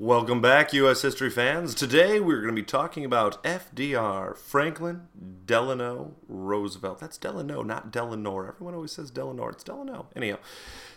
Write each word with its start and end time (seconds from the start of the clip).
Welcome 0.00 0.40
back, 0.40 0.72
U.S. 0.74 1.02
history 1.02 1.28
fans. 1.28 1.74
Today 1.74 2.20
we're 2.20 2.40
going 2.40 2.54
to 2.54 2.62
be 2.62 2.64
talking 2.64 3.04
about 3.04 3.42
FDR, 3.42 4.36
Franklin 4.36 5.08
Delano 5.44 6.14
Roosevelt. 6.28 7.00
That's 7.00 7.18
Delano, 7.18 7.64
not 7.64 7.90
Delano. 7.90 8.46
Everyone 8.46 8.74
always 8.74 8.92
says 8.92 9.10
Delano. 9.10 9.48
It's 9.48 9.64
Delano. 9.64 10.06
Anyhow, 10.14 10.38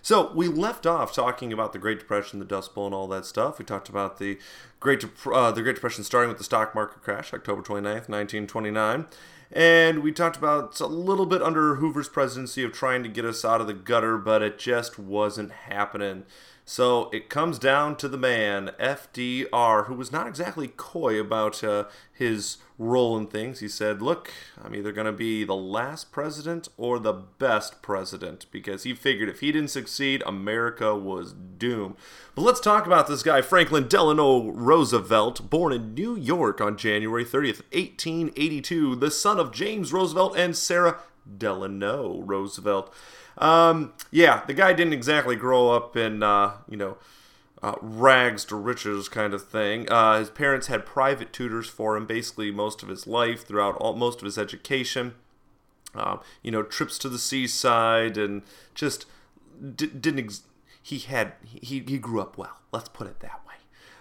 so 0.03 0.31
we 0.35 0.47
left 0.47 0.85
off 0.85 1.15
talking 1.15 1.51
about 1.51 1.73
the 1.73 1.79
Great 1.79 1.97
Depression, 1.97 2.37
the 2.37 2.45
Dust 2.45 2.75
Bowl, 2.75 2.85
and 2.85 2.93
all 2.93 3.07
that 3.07 3.25
stuff. 3.25 3.57
We 3.57 3.65
talked 3.65 3.89
about 3.89 4.19
the 4.19 4.37
Great 4.79 5.03
uh, 5.33 5.51
the 5.51 5.63
Great 5.63 5.73
Depression 5.73 6.03
starting 6.03 6.29
with 6.29 6.37
the 6.37 6.43
stock 6.43 6.75
market 6.75 7.01
crash, 7.01 7.33
October 7.33 7.63
29th, 7.63 8.07
1929. 8.07 9.07
And 9.51 10.03
we 10.03 10.11
talked 10.11 10.37
about 10.37 10.79
a 10.79 10.85
little 10.85 11.25
bit 11.25 11.41
under 11.41 11.75
Hoover's 11.75 12.07
presidency 12.07 12.63
of 12.63 12.71
trying 12.71 13.01
to 13.01 13.09
get 13.09 13.25
us 13.25 13.43
out 13.43 13.61
of 13.61 13.67
the 13.67 13.73
gutter, 13.73 14.19
but 14.19 14.43
it 14.43 14.59
just 14.59 14.99
wasn't 14.99 15.51
happening. 15.51 16.25
So 16.65 17.09
it 17.11 17.29
comes 17.29 17.59
down 17.59 17.95
to 17.97 18.07
the 18.07 18.17
man, 18.17 18.71
FDR, 18.79 19.87
who 19.87 19.95
was 19.95 20.11
not 20.11 20.27
exactly 20.27 20.67
coy 20.67 21.19
about 21.19 21.63
uh, 21.63 21.85
his 22.13 22.57
role 22.77 23.17
in 23.17 23.27
things. 23.27 23.59
He 23.59 23.67
said, 23.67 24.01
Look, 24.01 24.31
I'm 24.61 24.75
either 24.75 24.91
going 24.91 25.05
to 25.05 25.11
be 25.11 25.43
the 25.43 25.55
last 25.55 26.11
president 26.11 26.69
or 26.77 26.99
the 26.99 27.13
best 27.13 27.81
president, 27.81 28.45
because 28.51 28.83
he 28.83 28.93
figured 28.93 29.29
if 29.29 29.39
he 29.39 29.51
didn't 29.51 29.69
succeed, 29.69 30.23
America 30.25 30.95
was 30.95 31.33
doomed. 31.33 31.95
But 32.35 32.43
let's 32.43 32.59
talk 32.59 32.85
about 32.85 33.07
this 33.07 33.23
guy, 33.23 33.41
Franklin 33.41 33.87
Delano 33.87 34.51
Roosevelt, 34.51 35.49
born 35.49 35.73
in 35.73 35.93
New 35.93 36.15
York 36.15 36.61
on 36.61 36.77
January 36.77 37.25
30th, 37.25 37.63
1882, 37.73 38.95
the 38.95 39.11
son 39.11 39.39
of 39.39 39.51
James 39.51 39.91
Roosevelt 39.91 40.37
and 40.37 40.55
Sarah 40.55 40.99
Delano 41.37 42.21
Roosevelt. 42.21 42.93
Um, 43.37 43.93
yeah, 44.11 44.43
the 44.45 44.53
guy 44.53 44.73
didn't 44.73 44.93
exactly 44.93 45.35
grow 45.35 45.69
up 45.69 45.95
in, 45.95 46.21
uh, 46.23 46.57
you 46.69 46.77
know, 46.77 46.97
uh, 47.63 47.75
rags 47.81 48.43
to 48.45 48.55
riches 48.55 49.07
kind 49.07 49.33
of 49.33 49.47
thing. 49.47 49.89
Uh, 49.91 50.19
his 50.19 50.29
parents 50.29 50.67
had 50.67 50.85
private 50.85 51.31
tutors 51.31 51.69
for 51.69 51.95
him 51.95 52.05
basically 52.05 52.51
most 52.51 52.81
of 52.81 52.89
his 52.89 53.05
life, 53.05 53.45
throughout 53.45 53.75
all, 53.77 53.95
most 53.95 54.19
of 54.19 54.25
his 54.25 54.37
education. 54.37 55.13
Uh, 55.93 56.17
you 56.41 56.51
know, 56.51 56.63
trips 56.63 56.97
to 56.97 57.09
the 57.09 57.19
seaside 57.19 58.17
and 58.17 58.41
just 58.73 59.05
d- 59.75 59.87
didn't. 59.87 60.19
Ex- 60.19 60.43
he 60.81 60.99
had 60.99 61.33
he 61.43 61.83
he 61.85 61.97
grew 61.97 62.21
up 62.21 62.37
well. 62.37 62.57
Let's 62.71 62.89
put 62.89 63.07
it 63.07 63.19
that 63.19 63.41
way. 63.47 63.55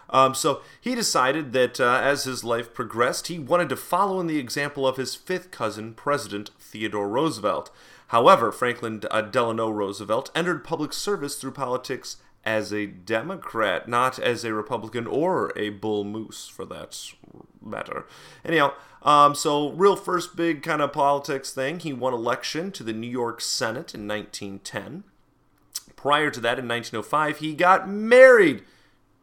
Um, 0.08 0.34
so 0.34 0.60
he 0.80 0.94
decided 0.94 1.52
that 1.52 1.80
uh, 1.80 2.00
as 2.02 2.24
his 2.24 2.42
life 2.44 2.72
progressed, 2.74 3.26
he 3.26 3.38
wanted 3.38 3.68
to 3.68 3.76
follow 3.76 4.20
in 4.20 4.26
the 4.26 4.38
example 4.38 4.86
of 4.86 4.96
his 4.96 5.14
fifth 5.14 5.50
cousin, 5.50 5.94
President 5.94 6.50
Theodore 6.58 7.08
Roosevelt. 7.08 7.70
However, 8.10 8.50
Franklin 8.50 9.02
uh, 9.08 9.20
Delano 9.22 9.70
Roosevelt 9.70 10.32
entered 10.34 10.64
public 10.64 10.92
service 10.92 11.36
through 11.36 11.52
politics 11.52 12.16
as 12.44 12.72
a 12.72 12.86
Democrat, 12.86 13.86
not 13.88 14.18
as 14.18 14.44
a 14.44 14.52
Republican 14.52 15.06
or 15.06 15.52
a 15.56 15.70
bull 15.70 16.02
moose, 16.02 16.48
for 16.48 16.64
that 16.64 16.98
matter. 17.62 18.06
Anyhow, 18.44 18.72
um, 19.02 19.36
so 19.36 19.70
real 19.70 19.94
first 19.94 20.34
big 20.34 20.60
kind 20.64 20.82
of 20.82 20.92
politics 20.92 21.52
thing, 21.52 21.78
he 21.78 21.92
won 21.92 22.12
election 22.12 22.72
to 22.72 22.82
the 22.82 22.92
New 22.92 23.06
York 23.06 23.40
Senate 23.40 23.94
in 23.94 24.08
1910. 24.08 25.04
Prior 25.94 26.30
to 26.30 26.40
that, 26.40 26.58
in 26.58 26.66
1905, 26.66 27.38
he 27.38 27.54
got 27.54 27.88
married 27.88 28.64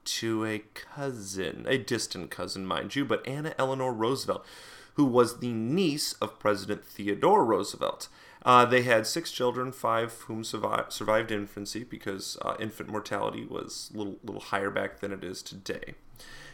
to 0.06 0.46
a 0.46 0.60
cousin, 0.74 1.66
a 1.68 1.78
distant 1.78 2.32
cousin, 2.32 2.66
mind 2.66 2.96
you, 2.96 3.04
but 3.04 3.28
Anna 3.28 3.54
Eleanor 3.58 3.92
Roosevelt, 3.92 4.46
who 4.94 5.04
was 5.04 5.40
the 5.40 5.52
niece 5.52 6.14
of 6.14 6.40
President 6.40 6.86
Theodore 6.86 7.44
Roosevelt. 7.44 8.08
Uh, 8.48 8.64
they 8.64 8.84
had 8.84 9.06
six 9.06 9.30
children, 9.34 9.74
five 9.74 10.06
of 10.06 10.22
whom 10.22 10.42
survived, 10.42 10.94
survived 10.94 11.32
infancy 11.32 11.84
because 11.84 12.38
uh, 12.44 12.56
infant 12.62 12.88
mortality 12.88 13.46
was 13.46 13.92
a 13.94 13.98
little, 13.98 14.16
little 14.24 14.42
higher 14.42 14.70
back 14.70 15.02
than 15.02 15.12
it 15.12 15.22
is 15.22 15.44
today. 15.44 15.96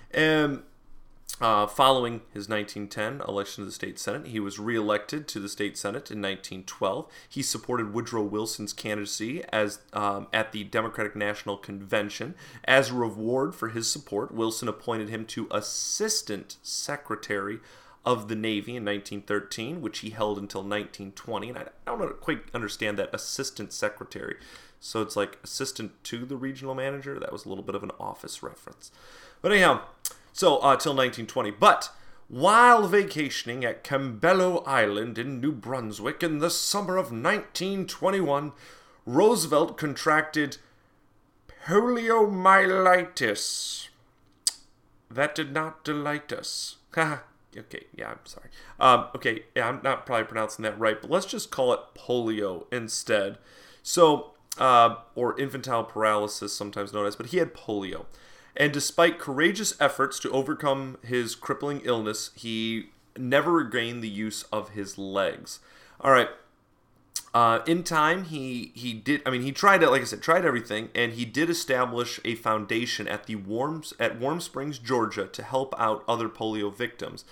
And 0.10 0.64
uh, 1.40 1.68
following 1.68 2.22
his 2.34 2.50
1910 2.50 3.22
election 3.28 3.62
to 3.62 3.66
the 3.66 3.72
state 3.72 4.00
senate, 4.00 4.26
he 4.26 4.40
was 4.40 4.58
reelected 4.58 5.28
to 5.28 5.40
the 5.40 5.48
state 5.48 5.78
senate 5.78 6.10
in 6.10 6.20
1912. 6.20 7.12
He 7.30 7.44
supported 7.44 7.94
Woodrow 7.94 8.24
Wilson's 8.24 8.74
candidacy 8.74 9.44
as 9.50 9.78
um, 9.94 10.26
at 10.34 10.52
the 10.52 10.64
Democratic 10.64 11.16
National 11.16 11.58
Convention. 11.58 12.34
As 12.66 12.90
a 12.90 12.96
reward 12.96 13.53
for 13.53 13.70
his 13.70 13.88
support, 13.88 14.34
Wilson 14.34 14.68
appointed 14.68 15.09
him 15.09 15.26
to 15.28 15.48
assistant 15.52 16.58
secretary 16.64 17.59
of 18.06 18.28
the 18.28 18.36
Navy 18.36 18.75
in 18.75 18.84
1913, 18.84 19.81
which 19.81 20.00
he 20.00 20.09
held 20.09 20.38
until 20.38 20.62
1920. 20.62 21.50
And 21.50 21.58
I 21.58 21.64
don't 21.86 22.19
quite 22.19 22.44
understand 22.53 23.00
that 23.00 23.14
assistant 23.14 23.72
secretary. 23.72 24.36
So 24.80 25.02
it's 25.02 25.16
like 25.16 25.40
assistant 25.44 26.03
to 26.06 26.25
the 26.25 26.36
regional 26.36 26.75
manager. 26.75 27.18
That 27.18 27.31
was 27.31 27.46
a 27.46 27.50
little 27.50 27.64
bit 27.64 27.75
of 27.75 27.84
an 27.84 27.91
office 28.00 28.44
reference. 28.44 28.91
But 29.41 29.53
anyhow, 29.53 29.81
so 30.34 30.58
uh, 30.58 30.75
till 30.75 30.94
1920. 30.94 31.52
But 31.52 31.91
while 32.28 32.88
vacationing 32.88 33.64
at 33.64 33.84
Campobello 33.84 34.68
Island 34.68 35.18
in 35.18 35.40
New 35.40 35.53
Brunswick 35.53 36.24
in 36.24 36.40
the 36.40 36.50
summer 36.50 36.97
of 36.97 37.12
1921, 37.12 38.52
Roosevelt 39.06 39.78
contracted 39.78 40.58
poliomyelitis. 41.66 43.88
That 45.09 45.35
did 45.35 45.53
not 45.53 45.85
delight 45.85 46.34
us. 46.34 46.78
okay, 47.58 47.86
yeah, 47.96 48.09
I'm 48.09 48.19
sorry. 48.25 48.50
Um, 48.80 49.08
okay, 49.16 49.44
yeah, 49.56 49.68
I'm 49.68 49.81
not 49.84 50.06
probably 50.06 50.25
pronouncing 50.25 50.64
that 50.64 50.80
right, 50.80 51.02
but 51.02 51.09
let's 51.09 51.25
just 51.25 51.52
call 51.52 51.74
it 51.74 51.80
polio 51.96 52.66
instead. 52.72 53.38
So, 53.81 54.31
uh, 54.58 54.96
or 55.16 55.40
infantile 55.40 55.84
paralysis, 55.84 56.53
sometimes 56.53 56.94
known 56.94 57.06
as, 57.06 57.16
but 57.16 57.28
he 57.28 57.38
had 57.38 57.53
polio. 57.53 58.06
And 58.56 58.72
despite 58.72 59.19
courageous 59.19 59.80
efforts 59.81 60.19
to 60.19 60.31
overcome 60.31 60.97
his 61.03 61.36
crippling 61.36 61.81
illness, 61.84 62.31
he 62.36 62.90
never 63.18 63.52
regained 63.52 64.03
the 64.03 64.09
use 64.09 64.44
of 64.52 64.70
his 64.70 64.97
legs. 64.97 65.59
All 66.00 66.12
right. 66.12 66.30
Uh, 67.34 67.62
in 67.66 67.84
time, 67.84 68.26
he 68.26 68.72
he 68.76 68.94
did. 68.94 69.22
I 69.26 69.32
mean, 69.32 69.42
he 69.42 69.52
tried 69.52 69.82
it. 69.82 69.90
Like 69.90 70.02
I 70.02 70.06
said, 70.06 70.22
tried 70.22 70.46
everything, 70.46 70.90
and 70.94 71.14
he 71.14 71.26
did 71.26 71.50
establish 71.50 72.20
a 72.24 72.36
foundation 72.36 73.08
at 73.08 73.26
the 73.26 73.36
Warms 73.36 73.94
at 74.00 74.20
Warm 74.20 74.40
Springs, 74.40 74.78
Georgia, 74.78 75.26
to 75.26 75.42
help 75.42 75.74
out 75.80 76.04
other 76.08 76.30
polio 76.30 76.74
victims, 76.76 77.26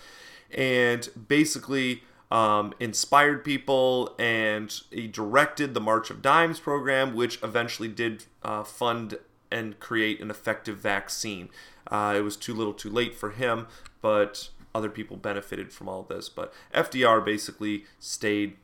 and 0.50 1.08
basically 1.28 2.04
um, 2.32 2.74
inspired 2.80 3.44
people. 3.46 4.16
And 4.18 4.74
he 4.90 5.08
directed 5.08 5.76
the 5.76 5.82
March 5.82 6.10
of 6.10 6.24
Dimes 6.24 6.60
program, 6.60 7.14
which 7.14 7.38
eventually 7.44 7.90
did 7.90 8.26
uh, 8.42 8.64
fund 8.64 9.20
and 9.52 9.80
create 9.80 10.20
an 10.20 10.32
effective 10.32 10.78
vaccine. 10.78 11.50
Uh, 11.92 12.16
it 12.18 12.22
was 12.22 12.36
too 12.38 12.56
little, 12.56 12.74
too 12.74 12.90
late 12.90 13.14
for 13.14 13.32
him, 13.32 13.68
but 14.02 14.50
other 14.74 14.90
people 14.90 15.18
benefited 15.18 15.72
from 15.72 15.88
all 15.90 16.02
this. 16.04 16.30
But 16.30 16.54
FDR 16.74 17.24
basically 17.24 17.86
stayed 18.00 18.56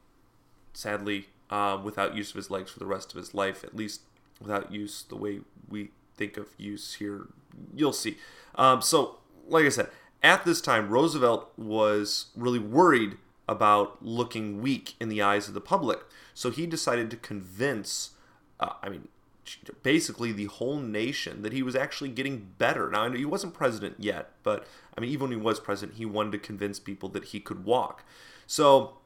sadly, 0.78 1.28
uh, 1.50 1.80
without 1.84 2.16
use 2.16 2.30
of 2.30 2.36
his 2.36 2.52
legs 2.52 2.70
for 2.70 2.78
the 2.78 2.86
rest 2.86 3.12
of 3.12 3.18
his 3.18 3.34
life, 3.34 3.64
at 3.64 3.76
least 3.76 4.02
without 4.40 4.72
use 4.72 5.04
the 5.10 5.16
way 5.16 5.40
we 5.68 5.90
think 6.16 6.38
of 6.38 6.50
use 6.58 6.96
here. 6.96 7.28
You'll 7.76 7.94
see. 7.94 8.18
Um, 8.54 8.84
so, 8.84 9.18
like 9.48 9.66
I 9.66 9.70
said, 9.70 9.90
at 10.22 10.46
this 10.46 10.62
time, 10.62 10.90
Roosevelt 10.90 11.52
was 11.58 12.28
really 12.36 12.60
worried 12.60 13.18
about 13.50 14.06
looking 14.06 14.62
weak 14.62 14.94
in 15.00 15.10
the 15.10 15.22
eyes 15.22 15.48
of 15.48 15.56
the 15.56 15.62
public. 15.62 16.00
So 16.36 16.52
he 16.52 16.68
decided 16.68 17.10
to 17.10 17.18
convince, 17.18 18.12
uh, 18.60 18.74
I 18.84 18.90
mean, 18.90 19.08
basically 19.82 20.32
the 20.32 20.46
whole 20.46 20.78
nation 20.78 21.42
that 21.42 21.54
he 21.54 21.64
was 21.64 21.76
actually 21.76 22.10
getting 22.10 22.50
better. 22.58 22.90
Now, 22.92 23.04
I 23.04 23.08
know 23.08 23.18
he 23.18 23.26
wasn't 23.26 23.54
president 23.54 23.96
yet, 23.98 24.32
but 24.44 24.68
I 24.96 25.02
mean, 25.02 25.10
even 25.10 25.30
when 25.30 25.40
he 25.40 25.44
was 25.44 25.60
president, 25.60 25.98
he 25.98 26.06
wanted 26.06 26.34
to 26.34 26.40
convince 26.40 26.80
people 26.80 27.10
that 27.10 27.26
he 27.26 27.40
could 27.40 27.66
walk. 27.66 28.04
So 28.46 28.97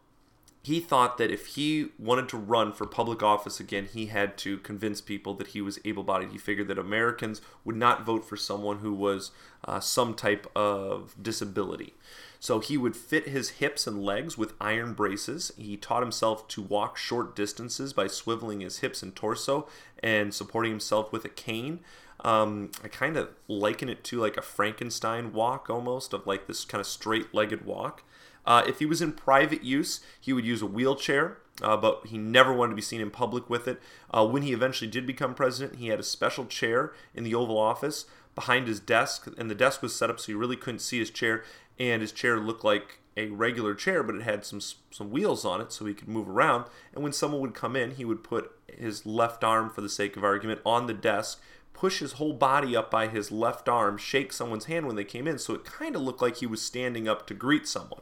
he 0.63 0.79
thought 0.79 1.17
that 1.17 1.31
if 1.31 1.47
he 1.47 1.87
wanted 1.97 2.29
to 2.29 2.37
run 2.37 2.71
for 2.71 2.85
public 2.85 3.23
office 3.23 3.59
again, 3.59 3.87
he 3.91 4.07
had 4.07 4.37
to 4.39 4.59
convince 4.59 5.01
people 5.01 5.33
that 5.35 5.47
he 5.47 5.61
was 5.61 5.79
able 5.83 6.03
bodied. 6.03 6.29
He 6.29 6.37
figured 6.37 6.67
that 6.67 6.77
Americans 6.77 7.41
would 7.65 7.75
not 7.75 8.05
vote 8.05 8.23
for 8.23 8.37
someone 8.37 8.79
who 8.79 8.93
was 8.93 9.31
uh, 9.65 9.79
some 9.79 10.13
type 10.13 10.45
of 10.55 11.15
disability. 11.19 11.95
So 12.39 12.59
he 12.59 12.77
would 12.77 12.95
fit 12.95 13.27
his 13.27 13.51
hips 13.51 13.87
and 13.87 14.03
legs 14.03 14.37
with 14.37 14.53
iron 14.61 14.93
braces. 14.93 15.51
He 15.57 15.77
taught 15.77 16.03
himself 16.03 16.47
to 16.49 16.61
walk 16.61 16.97
short 16.97 17.35
distances 17.35 17.93
by 17.93 18.05
swiveling 18.05 18.61
his 18.61 18.79
hips 18.79 19.01
and 19.01 19.15
torso 19.15 19.67
and 20.01 20.33
supporting 20.33 20.71
himself 20.71 21.11
with 21.11 21.25
a 21.25 21.29
cane. 21.29 21.79
Um, 22.23 22.71
I 22.83 22.87
kind 22.87 23.17
of 23.17 23.29
liken 23.47 23.89
it 23.89 24.03
to 24.05 24.19
like 24.19 24.37
a 24.37 24.43
Frankenstein 24.43 25.33
walk 25.33 25.71
almost, 25.71 26.13
of 26.13 26.27
like 26.27 26.45
this 26.45 26.65
kind 26.65 26.79
of 26.79 26.87
straight 26.87 27.33
legged 27.33 27.65
walk. 27.65 28.03
Uh, 28.45 28.63
if 28.67 28.79
he 28.79 28.85
was 28.85 29.01
in 29.01 29.11
private 29.11 29.63
use, 29.63 30.01
he 30.19 30.33
would 30.33 30.45
use 30.45 30.61
a 30.61 30.65
wheelchair, 30.65 31.37
uh, 31.61 31.77
but 31.77 32.07
he 32.07 32.17
never 32.17 32.51
wanted 32.51 32.71
to 32.71 32.75
be 32.75 32.81
seen 32.81 33.01
in 33.01 33.11
public 33.11 33.49
with 33.49 33.67
it. 33.67 33.79
Uh, 34.11 34.25
when 34.25 34.41
he 34.41 34.53
eventually 34.53 34.89
did 34.89 35.05
become 35.05 35.33
president, 35.33 35.79
he 35.79 35.87
had 35.87 35.99
a 35.99 36.03
special 36.03 36.45
chair 36.45 36.93
in 37.13 37.23
the 37.23 37.35
Oval 37.35 37.57
Office 37.57 38.05
behind 38.33 38.67
his 38.67 38.79
desk, 38.79 39.27
and 39.37 39.49
the 39.49 39.55
desk 39.55 39.81
was 39.81 39.95
set 39.95 40.09
up 40.09 40.19
so 40.19 40.31
you 40.31 40.37
really 40.37 40.55
couldn't 40.55 40.79
see 40.79 40.99
his 40.99 41.09
chair, 41.09 41.43
and 41.77 42.01
his 42.01 42.11
chair 42.11 42.39
looked 42.39 42.63
like 42.63 42.99
a 43.17 43.27
regular 43.27 43.75
chair, 43.75 44.03
but 44.03 44.15
it 44.15 44.21
had 44.21 44.45
some 44.45 44.61
some 44.61 45.11
wheels 45.11 45.43
on 45.43 45.59
it 45.59 45.71
so 45.71 45.85
he 45.85 45.93
could 45.93 46.07
move 46.07 46.29
around. 46.29 46.65
And 46.93 47.03
when 47.03 47.11
someone 47.11 47.41
would 47.41 47.53
come 47.53 47.75
in, 47.75 47.91
he 47.91 48.05
would 48.05 48.23
put 48.23 48.51
his 48.67 49.05
left 49.05 49.43
arm, 49.43 49.69
for 49.69 49.81
the 49.81 49.89
sake 49.89 50.15
of 50.15 50.23
argument, 50.23 50.61
on 50.65 50.87
the 50.87 50.93
desk, 50.93 51.41
push 51.73 51.99
his 51.99 52.13
whole 52.13 52.33
body 52.33 52.75
up 52.75 52.89
by 52.89 53.07
his 53.07 53.31
left 53.31 53.67
arm, 53.67 53.97
shake 53.97 54.31
someone's 54.31 54.65
hand 54.65 54.87
when 54.87 54.95
they 54.95 55.03
came 55.03 55.27
in, 55.27 55.37
so 55.37 55.53
it 55.53 55.65
kind 55.65 55.95
of 55.95 56.01
looked 56.01 56.21
like 56.21 56.37
he 56.37 56.45
was 56.45 56.61
standing 56.61 57.07
up 57.07 57.27
to 57.27 57.33
greet 57.33 57.67
someone. 57.67 58.01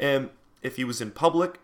And 0.00 0.30
if 0.62 0.74
he 0.76 0.84
was 0.84 1.00
in 1.00 1.12
public, 1.12 1.60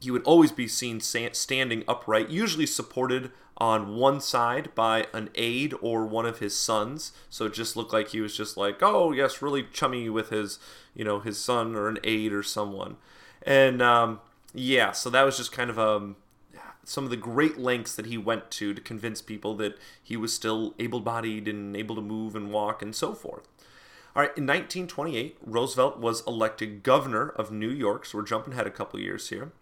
he 0.00 0.10
would 0.10 0.22
always 0.22 0.52
be 0.52 0.68
seen 0.68 1.00
standing 1.00 1.82
upright, 1.88 2.30
usually 2.30 2.66
supported 2.66 3.32
on 3.56 3.96
one 3.96 4.20
side 4.20 4.72
by 4.76 5.06
an 5.12 5.28
aide 5.34 5.74
or 5.80 6.06
one 6.06 6.24
of 6.24 6.38
his 6.38 6.56
sons. 6.56 7.12
So 7.28 7.46
it 7.46 7.54
just 7.54 7.76
looked 7.76 7.92
like 7.92 8.10
he 8.10 8.20
was 8.20 8.36
just 8.36 8.56
like, 8.56 8.80
oh 8.80 9.10
yes, 9.10 9.42
really 9.42 9.66
chummy 9.72 10.08
with 10.08 10.30
his, 10.30 10.60
you 10.94 11.04
know, 11.04 11.18
his 11.18 11.38
son 11.38 11.74
or 11.74 11.88
an 11.88 11.98
aide 12.04 12.32
or 12.32 12.44
someone. 12.44 12.96
And 13.42 13.82
um, 13.82 14.20
yeah, 14.54 14.92
so 14.92 15.10
that 15.10 15.24
was 15.24 15.36
just 15.36 15.50
kind 15.50 15.70
of 15.70 15.78
um, 15.80 16.14
some 16.84 17.02
of 17.02 17.10
the 17.10 17.16
great 17.16 17.58
lengths 17.58 17.96
that 17.96 18.06
he 18.06 18.16
went 18.16 18.52
to 18.52 18.72
to 18.72 18.80
convince 18.80 19.20
people 19.20 19.56
that 19.56 19.76
he 20.00 20.16
was 20.16 20.32
still 20.32 20.74
able-bodied 20.78 21.48
and 21.48 21.76
able 21.76 21.96
to 21.96 22.02
move 22.02 22.36
and 22.36 22.52
walk 22.52 22.80
and 22.82 22.94
so 22.94 23.14
forth. 23.14 23.48
All 24.18 24.24
right, 24.24 24.36
in 24.36 24.46
1928, 24.46 25.36
Roosevelt 25.46 26.00
was 26.00 26.26
elected 26.26 26.82
governor 26.82 27.28
of 27.28 27.52
New 27.52 27.70
York. 27.70 28.04
So 28.04 28.18
we're 28.18 28.24
jumping 28.24 28.52
ahead 28.52 28.66
a 28.66 28.70
couple 28.70 28.98
years 28.98 29.28
here. 29.28 29.52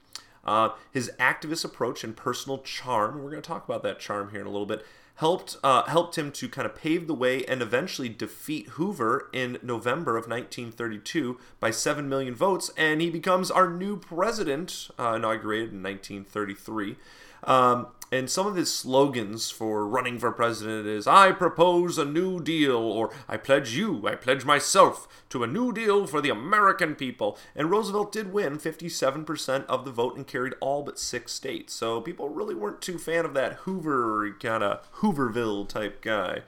Uh, 0.46 0.70
his 0.90 1.10
activist 1.20 1.62
approach 1.62 2.02
and 2.02 2.16
personal 2.16 2.60
charm, 2.60 3.22
we're 3.22 3.28
going 3.28 3.42
to 3.42 3.46
talk 3.46 3.66
about 3.66 3.82
that 3.82 4.00
charm 4.00 4.30
here 4.30 4.40
in 4.40 4.46
a 4.46 4.50
little 4.50 4.64
bit, 4.64 4.82
helped 5.16 5.58
uh, 5.62 5.82
helped 5.82 6.16
him 6.16 6.32
to 6.32 6.48
kind 6.48 6.64
of 6.64 6.74
pave 6.74 7.06
the 7.06 7.12
way 7.12 7.44
and 7.44 7.60
eventually 7.60 8.08
defeat 8.08 8.68
Hoover 8.68 9.28
in 9.30 9.58
November 9.62 10.16
of 10.16 10.26
1932 10.26 11.38
by 11.60 11.70
7 11.70 12.08
million 12.08 12.34
votes, 12.34 12.70
and 12.78 13.02
he 13.02 13.10
becomes 13.10 13.50
our 13.50 13.68
new 13.68 13.98
president, 13.98 14.88
uh, 14.98 15.16
inaugurated 15.16 15.74
in 15.74 15.82
1933. 15.82 16.96
Um, 17.44 17.88
and 18.12 18.30
some 18.30 18.46
of 18.46 18.54
his 18.54 18.72
slogans 18.72 19.50
for 19.50 19.86
running 19.86 20.18
for 20.18 20.30
president 20.30 20.86
is 20.86 21.08
I 21.08 21.32
propose 21.32 21.98
a 21.98 22.04
new 22.04 22.40
deal, 22.40 22.76
or 22.76 23.12
I 23.28 23.36
pledge 23.36 23.72
you, 23.72 24.06
I 24.06 24.14
pledge 24.14 24.44
myself 24.44 25.08
to 25.30 25.42
a 25.42 25.48
new 25.48 25.72
deal 25.72 26.06
for 26.06 26.20
the 26.20 26.30
American 26.30 26.94
people. 26.94 27.36
And 27.56 27.70
Roosevelt 27.70 28.12
did 28.12 28.32
win 28.32 28.58
57% 28.58 29.66
of 29.66 29.84
the 29.84 29.90
vote 29.90 30.16
and 30.16 30.26
carried 30.26 30.54
all 30.60 30.84
but 30.84 31.00
six 31.00 31.32
states. 31.32 31.74
So 31.74 32.00
people 32.00 32.28
really 32.28 32.54
weren't 32.54 32.80
too 32.80 32.98
fan 32.98 33.24
of 33.24 33.34
that 33.34 33.54
Hoover 33.64 34.36
kind 34.40 34.62
of 34.62 34.88
Hooverville 35.00 35.68
type 35.68 36.00
guy. 36.00 36.42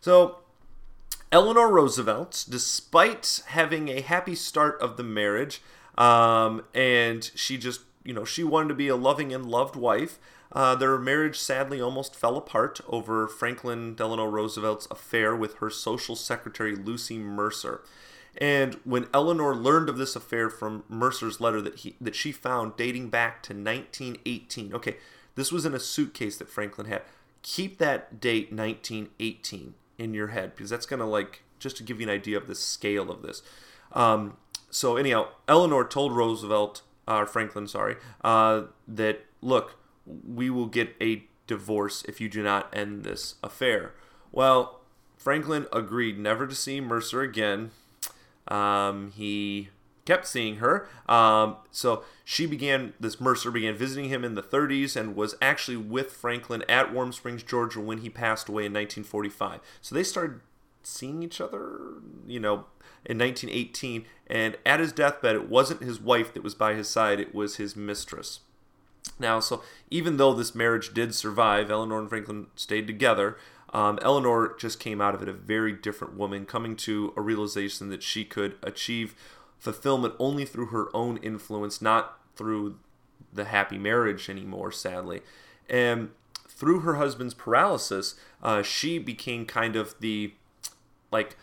So 0.00 0.38
Eleanor 1.30 1.70
Roosevelt, 1.70 2.44
despite 2.48 3.42
having 3.46 3.88
a 3.88 4.00
happy 4.00 4.34
start 4.34 4.80
of 4.80 4.96
the 4.96 5.04
marriage, 5.04 5.62
um, 5.98 6.62
and 6.74 7.30
she 7.34 7.58
just, 7.58 7.82
you 8.04 8.12
know, 8.12 8.24
she 8.24 8.44
wanted 8.44 8.68
to 8.68 8.74
be 8.74 8.88
a 8.88 8.96
loving 8.96 9.32
and 9.32 9.46
loved 9.46 9.76
wife. 9.76 10.18
Uh, 10.52 10.74
their 10.74 10.98
marriage 10.98 11.38
sadly 11.38 11.80
almost 11.80 12.16
fell 12.16 12.36
apart 12.36 12.80
over 12.88 13.28
Franklin 13.28 13.94
Delano 13.94 14.24
Roosevelt's 14.24 14.88
affair 14.90 15.36
with 15.36 15.56
her 15.56 15.70
social 15.70 16.16
secretary 16.16 16.74
Lucy 16.74 17.18
Mercer. 17.18 17.82
And 18.38 18.74
when 18.84 19.08
Eleanor 19.12 19.54
learned 19.54 19.88
of 19.88 19.98
this 19.98 20.16
affair 20.16 20.50
from 20.50 20.84
Mercer's 20.88 21.40
letter 21.40 21.60
that 21.62 21.76
he 21.76 21.96
that 22.00 22.14
she 22.14 22.32
found 22.32 22.76
dating 22.76 23.10
back 23.10 23.42
to 23.44 23.52
1918. 23.52 24.74
Okay, 24.74 24.96
this 25.34 25.52
was 25.52 25.64
in 25.64 25.74
a 25.74 25.80
suitcase 25.80 26.36
that 26.38 26.48
Franklin 26.48 26.86
had. 26.86 27.02
Keep 27.42 27.78
that 27.78 28.20
date 28.20 28.52
1918 28.52 29.74
in 29.98 30.14
your 30.14 30.28
head 30.28 30.54
because 30.54 30.70
that's 30.70 30.86
going 30.86 31.00
to 31.00 31.06
like 31.06 31.42
just 31.58 31.76
to 31.76 31.82
give 31.82 32.00
you 32.00 32.06
an 32.06 32.12
idea 32.12 32.36
of 32.36 32.46
the 32.46 32.54
scale 32.54 33.10
of 33.10 33.22
this. 33.22 33.42
Um, 33.92 34.36
so 34.70 34.96
anyhow, 34.96 35.28
Eleanor 35.48 35.84
told 35.84 36.14
Roosevelt, 36.14 36.82
uh, 37.06 37.24
Franklin, 37.24 37.66
sorry, 37.66 37.96
uh, 38.22 38.62
that 38.88 39.24
look, 39.42 39.76
we 40.06 40.50
will 40.50 40.66
get 40.66 40.94
a 41.00 41.24
divorce 41.46 42.04
if 42.08 42.20
you 42.20 42.28
do 42.28 42.42
not 42.42 42.68
end 42.72 43.04
this 43.04 43.34
affair. 43.42 43.94
Well, 44.32 44.80
Franklin 45.16 45.66
agreed 45.72 46.18
never 46.18 46.46
to 46.46 46.54
see 46.54 46.80
Mercer 46.80 47.22
again. 47.22 47.72
Um, 48.48 49.12
he 49.12 49.68
kept 50.04 50.26
seeing 50.26 50.56
her. 50.56 50.88
Um, 51.08 51.56
so 51.70 52.04
she 52.24 52.46
began, 52.46 52.94
this 52.98 53.20
Mercer 53.20 53.50
began 53.50 53.76
visiting 53.76 54.08
him 54.08 54.24
in 54.24 54.34
the 54.34 54.42
30s 54.42 54.96
and 54.96 55.14
was 55.14 55.34
actually 55.42 55.76
with 55.76 56.12
Franklin 56.12 56.64
at 56.68 56.92
Warm 56.92 57.12
Springs, 57.12 57.42
Georgia 57.42 57.80
when 57.80 57.98
he 57.98 58.08
passed 58.08 58.48
away 58.48 58.62
in 58.62 58.72
1945. 58.72 59.60
So 59.80 59.94
they 59.94 60.02
started 60.02 60.40
seeing 60.82 61.22
each 61.22 61.40
other, 61.40 62.00
you 62.26 62.40
know, 62.40 62.66
in 63.04 63.18
1918. 63.18 64.04
And 64.26 64.56
at 64.64 64.80
his 64.80 64.92
deathbed, 64.92 65.34
it 65.34 65.48
wasn't 65.48 65.82
his 65.82 66.00
wife 66.00 66.32
that 66.34 66.42
was 66.42 66.54
by 66.54 66.74
his 66.74 66.88
side, 66.88 67.20
it 67.20 67.34
was 67.34 67.56
his 67.56 67.74
mistress. 67.76 68.40
Now, 69.18 69.40
so 69.40 69.62
even 69.90 70.16
though 70.16 70.32
this 70.32 70.54
marriage 70.54 70.94
did 70.94 71.14
survive, 71.14 71.70
Eleanor 71.70 72.00
and 72.00 72.08
Franklin 72.08 72.46
stayed 72.54 72.86
together. 72.86 73.36
Um, 73.72 73.98
Eleanor 74.02 74.56
just 74.58 74.80
came 74.80 75.00
out 75.00 75.14
of 75.14 75.22
it 75.22 75.28
a 75.28 75.32
very 75.32 75.72
different 75.72 76.16
woman, 76.16 76.44
coming 76.44 76.74
to 76.76 77.12
a 77.16 77.20
realization 77.20 77.88
that 77.90 78.02
she 78.02 78.24
could 78.24 78.56
achieve 78.62 79.14
fulfillment 79.58 80.14
only 80.18 80.44
through 80.44 80.66
her 80.66 80.94
own 80.94 81.18
influence, 81.18 81.80
not 81.80 82.18
through 82.34 82.78
the 83.32 83.44
happy 83.44 83.78
marriage 83.78 84.28
anymore, 84.28 84.72
sadly. 84.72 85.20
And 85.68 86.10
through 86.48 86.80
her 86.80 86.94
husband's 86.94 87.34
paralysis, 87.34 88.16
uh, 88.42 88.62
she 88.62 88.98
became 88.98 89.46
kind 89.46 89.76
of 89.76 89.94
the 90.00 90.32
like 91.12 91.36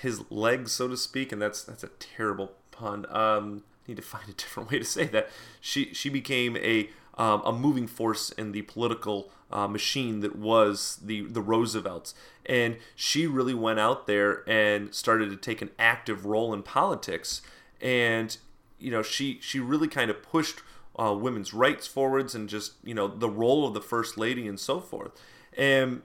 his 0.00 0.30
legs, 0.30 0.72
so 0.72 0.88
to 0.88 0.96
speak, 0.96 1.32
and 1.32 1.40
that's 1.40 1.62
that's 1.62 1.84
a 1.84 1.88
terrible 1.98 2.52
pun. 2.70 3.06
Um, 3.10 3.62
need 3.86 3.96
to 3.96 4.02
find 4.02 4.28
a 4.28 4.32
different 4.32 4.70
way 4.70 4.78
to 4.78 4.84
say 4.84 5.06
that. 5.06 5.28
She 5.60 5.92
she 5.94 6.08
became 6.08 6.56
a 6.56 6.90
um, 7.16 7.42
a 7.44 7.52
moving 7.52 7.86
force 7.86 8.30
in 8.30 8.52
the 8.52 8.62
political 8.62 9.30
uh, 9.50 9.68
machine 9.68 10.20
that 10.20 10.36
was 10.36 10.98
the 11.02 11.22
the 11.22 11.40
Roosevelts, 11.40 12.14
and 12.44 12.76
she 12.94 13.26
really 13.26 13.54
went 13.54 13.78
out 13.78 14.06
there 14.06 14.48
and 14.48 14.94
started 14.94 15.30
to 15.30 15.36
take 15.36 15.62
an 15.62 15.70
active 15.78 16.26
role 16.26 16.52
in 16.52 16.62
politics, 16.62 17.40
and 17.80 18.36
you 18.78 18.90
know 18.90 19.02
she 19.02 19.38
she 19.40 19.60
really 19.60 19.88
kind 19.88 20.10
of 20.10 20.22
pushed 20.22 20.60
uh, 20.98 21.14
women's 21.16 21.54
rights 21.54 21.86
forwards 21.86 22.34
and 22.34 22.48
just 22.48 22.72
you 22.82 22.94
know 22.94 23.06
the 23.06 23.28
role 23.28 23.66
of 23.66 23.74
the 23.74 23.80
first 23.80 24.18
lady 24.18 24.48
and 24.48 24.58
so 24.58 24.80
forth, 24.80 25.12
and 25.56 26.02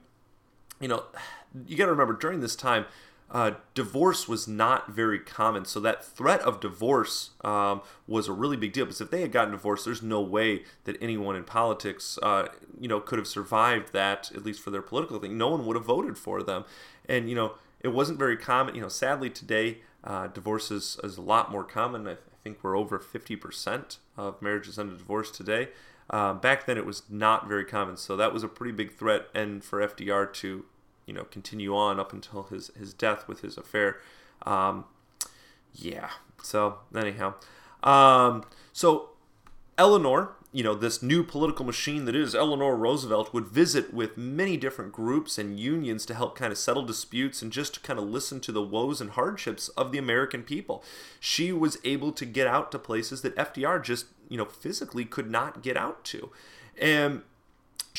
you 0.80 0.88
know 0.88 1.04
you 1.66 1.76
got 1.76 1.86
to 1.86 1.92
remember 1.92 2.14
during 2.14 2.42
this 2.42 2.56
time 2.56 2.86
uh, 3.32 3.52
divorce 3.74 4.28
was 4.28 4.48
not 4.48 4.92
very 4.92 5.20
common. 5.20 5.66
So 5.66 5.80
that 5.82 6.04
threat 6.04 6.42
of 6.42 6.60
divorce 6.60 7.32
um, 7.44 7.82
was 8.08 8.28
a 8.28 8.34
really 8.34 8.58
big 8.58 8.74
deal. 8.74 8.86
Because 8.86 9.02
if 9.02 9.12
they 9.12 9.22
had 9.22 9.32
gotten 9.32 9.52
divorced, 9.52 9.86
there's 9.86 10.02
no 10.02 10.22
way 10.22 10.64
that 10.86 10.98
anyone 11.02 11.36
in 11.36 11.44
politics, 11.44 12.18
uh, 12.24 12.48
you 12.80 12.88
know, 12.88 13.00
could 13.00 13.20
have 13.20 13.28
survived 13.28 13.94
that. 13.94 14.32
At 14.34 14.44
least 14.44 14.62
for 14.62 14.72
their 14.72 14.82
political 14.82 15.20
thing, 15.20 15.38
no 15.38 15.50
one 15.50 15.66
would 15.66 15.76
have 15.76 15.86
voted 15.86 16.18
for 16.18 16.42
them. 16.42 16.66
And 17.08 17.30
you 17.30 17.36
know, 17.36 17.54
it 17.82 17.90
wasn't 17.90 18.18
very 18.18 18.38
common. 18.38 18.76
You 18.76 18.82
know, 18.82 18.90
sadly 18.90 19.30
today, 19.30 19.80
uh, 20.04 20.28
divorce 20.28 20.72
is, 20.72 21.00
is 21.04 21.18
a 21.18 21.22
lot 21.22 21.52
more 21.52 21.64
common. 21.64 22.08
I, 22.08 22.18
think 22.42 22.64
we're 22.64 22.78
over 22.78 23.00
50% 23.00 23.98
of 24.16 24.42
marriages 24.42 24.80
under 24.80 24.96
divorce 24.96 25.30
today. 25.30 25.68
Uh, 26.10 26.34
back 26.34 26.66
then, 26.66 26.78
it 26.78 26.86
was 26.86 27.04
not 27.10 27.50
very 27.50 27.66
common. 27.66 27.98
So 27.98 28.16
that 28.16 28.34
was 28.34 28.44
a 28.44 28.48
pretty 28.48 28.72
big 28.72 28.96
threat, 28.96 29.28
and 29.36 29.62
for 29.62 29.86
FDR 29.86 30.34
to 30.36 30.64
you 31.10 31.16
know 31.16 31.24
continue 31.24 31.76
on 31.76 32.00
up 32.00 32.14
until 32.14 32.44
his 32.44 32.70
his 32.78 32.94
death 32.94 33.28
with 33.28 33.42
his 33.42 33.58
affair. 33.58 33.98
Um, 34.44 34.86
yeah. 35.74 36.12
So 36.44 36.78
anyhow, 36.96 37.34
um, 37.84 38.46
so 38.72 39.10
Eleanor, 39.76 40.34
you 40.54 40.64
know, 40.64 40.76
this 40.76 41.02
new 41.02 41.24
political 41.24 41.66
machine 41.66 42.06
that 42.06 42.16
is 42.16 42.36
Eleanor 42.36 42.76
Roosevelt, 42.76 43.34
would 43.34 43.48
visit 43.48 43.92
with 43.92 44.18
many 44.18 44.56
different 44.56 44.92
groups 44.92 45.40
and 45.40 45.60
unions 45.60 46.06
to 46.06 46.14
help 46.14 46.38
kind 46.38 46.52
of 46.52 46.60
settle 46.60 46.84
disputes 46.84 47.42
and 47.42 47.52
just 47.52 47.74
to 47.74 47.80
kind 47.80 47.98
of 47.98 48.06
listen 48.06 48.40
to 48.42 48.52
the 48.52 48.62
woes 48.62 49.02
and 49.02 49.12
hardships 49.12 49.70
of 49.70 49.92
the 49.92 49.98
American 49.98 50.44
people. 50.44 50.84
She 51.20 51.52
was 51.52 51.80
able 51.84 52.12
to 52.12 52.26
get 52.26 52.46
out 52.46 52.72
to 52.72 52.78
places 52.78 53.24
that 53.24 53.36
FDR 53.36 53.84
just, 53.84 54.06
you 54.30 54.38
know, 54.38 54.46
physically 54.46 55.06
could 55.06 55.32
not 55.32 55.64
get 55.64 55.76
out 55.76 56.06
to. 56.06 56.30
And 56.80 57.24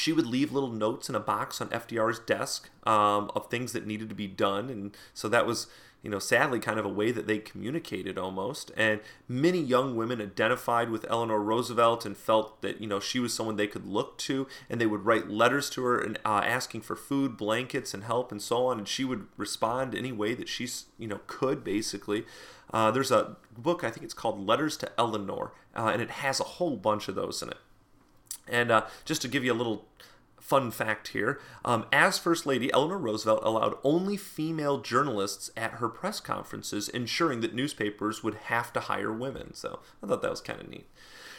she 0.00 0.14
would 0.14 0.26
leave 0.26 0.50
little 0.50 0.70
notes 0.70 1.10
in 1.10 1.14
a 1.14 1.20
box 1.20 1.60
on 1.60 1.68
FDR's 1.68 2.20
desk 2.20 2.70
um, 2.84 3.30
of 3.36 3.50
things 3.50 3.72
that 3.72 3.86
needed 3.86 4.08
to 4.08 4.14
be 4.14 4.26
done, 4.26 4.70
and 4.70 4.96
so 5.12 5.28
that 5.28 5.44
was, 5.44 5.66
you 6.02 6.08
know, 6.08 6.18
sadly 6.18 6.58
kind 6.58 6.78
of 6.78 6.86
a 6.86 6.88
way 6.88 7.12
that 7.12 7.26
they 7.26 7.36
communicated 7.36 8.16
almost. 8.16 8.72
And 8.78 9.00
many 9.28 9.60
young 9.60 9.94
women 9.94 10.22
identified 10.22 10.88
with 10.88 11.04
Eleanor 11.10 11.40
Roosevelt 11.40 12.06
and 12.06 12.16
felt 12.16 12.62
that 12.62 12.80
you 12.80 12.86
know 12.86 12.98
she 12.98 13.18
was 13.18 13.34
someone 13.34 13.56
they 13.56 13.66
could 13.66 13.86
look 13.86 14.16
to, 14.18 14.46
and 14.70 14.80
they 14.80 14.86
would 14.86 15.04
write 15.04 15.28
letters 15.28 15.68
to 15.70 15.84
her 15.84 16.00
and 16.00 16.18
uh, 16.24 16.40
asking 16.46 16.80
for 16.80 16.96
food, 16.96 17.36
blankets, 17.36 17.92
and 17.92 18.04
help, 18.04 18.32
and 18.32 18.40
so 18.40 18.64
on. 18.68 18.78
And 18.78 18.88
she 18.88 19.04
would 19.04 19.26
respond 19.36 19.94
any 19.94 20.12
way 20.12 20.32
that 20.32 20.48
she 20.48 20.66
you 20.98 21.08
know 21.08 21.20
could 21.26 21.62
basically. 21.62 22.24
Uh, 22.72 22.90
there's 22.90 23.10
a 23.10 23.36
book 23.58 23.84
I 23.84 23.90
think 23.90 24.04
it's 24.04 24.14
called 24.14 24.46
Letters 24.46 24.78
to 24.78 24.90
Eleanor, 24.96 25.52
uh, 25.76 25.90
and 25.92 26.00
it 26.00 26.10
has 26.10 26.40
a 26.40 26.44
whole 26.44 26.76
bunch 26.76 27.08
of 27.08 27.16
those 27.16 27.42
in 27.42 27.50
it. 27.50 27.58
And 28.48 28.70
uh, 28.70 28.86
just 29.04 29.22
to 29.22 29.28
give 29.28 29.44
you 29.44 29.52
a 29.52 29.54
little 29.54 29.86
fun 30.38 30.70
fact 30.70 31.08
here 31.08 31.40
um, 31.64 31.86
as 31.92 32.18
First 32.18 32.44
Lady, 32.44 32.72
Eleanor 32.72 32.98
Roosevelt 32.98 33.40
allowed 33.44 33.76
only 33.84 34.16
female 34.16 34.80
journalists 34.80 35.50
at 35.56 35.74
her 35.74 35.88
press 35.88 36.18
conferences, 36.18 36.88
ensuring 36.88 37.40
that 37.42 37.54
newspapers 37.54 38.24
would 38.24 38.34
have 38.34 38.72
to 38.72 38.80
hire 38.80 39.12
women. 39.12 39.54
So 39.54 39.78
I 40.02 40.06
thought 40.06 40.22
that 40.22 40.30
was 40.30 40.40
kind 40.40 40.60
of 40.60 40.68
neat. 40.68 40.86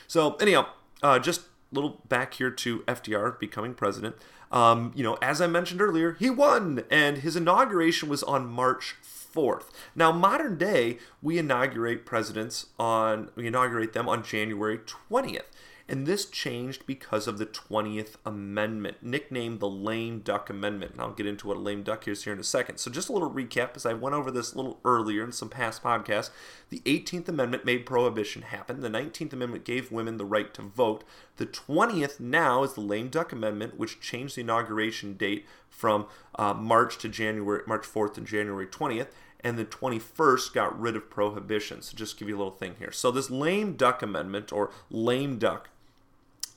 So, 0.07 0.35
anyhow, 0.35 0.67
uh, 1.03 1.19
just 1.19 1.41
a 1.41 1.75
little 1.75 2.01
back 2.07 2.35
here 2.35 2.51
to 2.51 2.79
FDR 2.81 3.37
becoming 3.39 3.73
president. 3.73 4.15
Um, 4.51 4.91
you 4.95 5.03
know, 5.03 5.17
as 5.21 5.41
I 5.41 5.47
mentioned 5.47 5.81
earlier, 5.81 6.13
he 6.13 6.29
won, 6.29 6.83
and 6.89 7.19
his 7.19 7.35
inauguration 7.35 8.09
was 8.09 8.21
on 8.23 8.47
March 8.47 8.95
4th. 9.01 9.69
Now, 9.95 10.11
modern 10.11 10.57
day, 10.57 10.97
we 11.21 11.37
inaugurate 11.37 12.05
presidents 12.05 12.67
on 12.77 13.29
we 13.35 13.47
inaugurate 13.47 13.93
them 13.93 14.09
on 14.09 14.23
January 14.23 14.79
20th. 14.79 15.43
And 15.91 16.07
this 16.07 16.25
changed 16.25 16.85
because 16.87 17.27
of 17.27 17.37
the 17.37 17.45
20th 17.45 18.15
Amendment, 18.25 18.99
nicknamed 19.01 19.59
the 19.59 19.67
Lame 19.67 20.19
Duck 20.19 20.49
Amendment. 20.49 20.93
And 20.93 21.01
I'll 21.01 21.11
get 21.11 21.25
into 21.25 21.47
what 21.47 21.57
a 21.57 21.59
lame 21.59 21.83
duck 21.83 22.07
is 22.07 22.23
here 22.23 22.31
in 22.31 22.39
a 22.39 22.45
second. 22.45 22.77
So, 22.77 22.89
just 22.89 23.09
a 23.09 23.11
little 23.11 23.29
recap, 23.29 23.75
as 23.75 23.85
I 23.85 23.91
went 23.91 24.15
over 24.15 24.31
this 24.31 24.53
a 24.53 24.55
little 24.55 24.79
earlier 24.85 25.21
in 25.21 25.33
some 25.33 25.49
past 25.49 25.83
podcasts. 25.83 26.29
The 26.69 26.79
18th 26.85 27.27
Amendment 27.27 27.65
made 27.65 27.85
prohibition 27.85 28.43
happen. 28.43 28.79
The 28.79 28.87
19th 28.87 29.33
Amendment 29.33 29.65
gave 29.65 29.91
women 29.91 30.15
the 30.15 30.23
right 30.23 30.53
to 30.53 30.61
vote. 30.61 31.03
The 31.35 31.45
20th 31.45 32.21
now 32.21 32.63
is 32.63 32.71
the 32.71 32.79
Lame 32.79 33.09
Duck 33.09 33.33
Amendment, 33.33 33.77
which 33.77 33.99
changed 33.99 34.37
the 34.37 34.41
inauguration 34.41 35.15
date 35.15 35.45
from 35.67 36.07
uh, 36.35 36.53
March 36.53 36.99
to 36.99 37.09
January, 37.09 37.63
March 37.67 37.83
4th 37.83 38.17
and 38.17 38.25
January 38.25 38.65
20th 38.65 39.07
and 39.43 39.57
the 39.57 39.65
21st 39.65 40.53
got 40.53 40.79
rid 40.79 40.95
of 40.95 41.09
prohibition. 41.09 41.81
So 41.81 41.97
just 41.97 42.17
give 42.17 42.29
you 42.29 42.35
a 42.35 42.37
little 42.37 42.53
thing 42.53 42.75
here. 42.77 42.91
So 42.91 43.09
this 43.09 43.31
lame 43.31 43.73
duck 43.73 44.03
amendment 44.03 44.53
or 44.53 44.69
lame 44.91 45.39
duck 45.39 45.69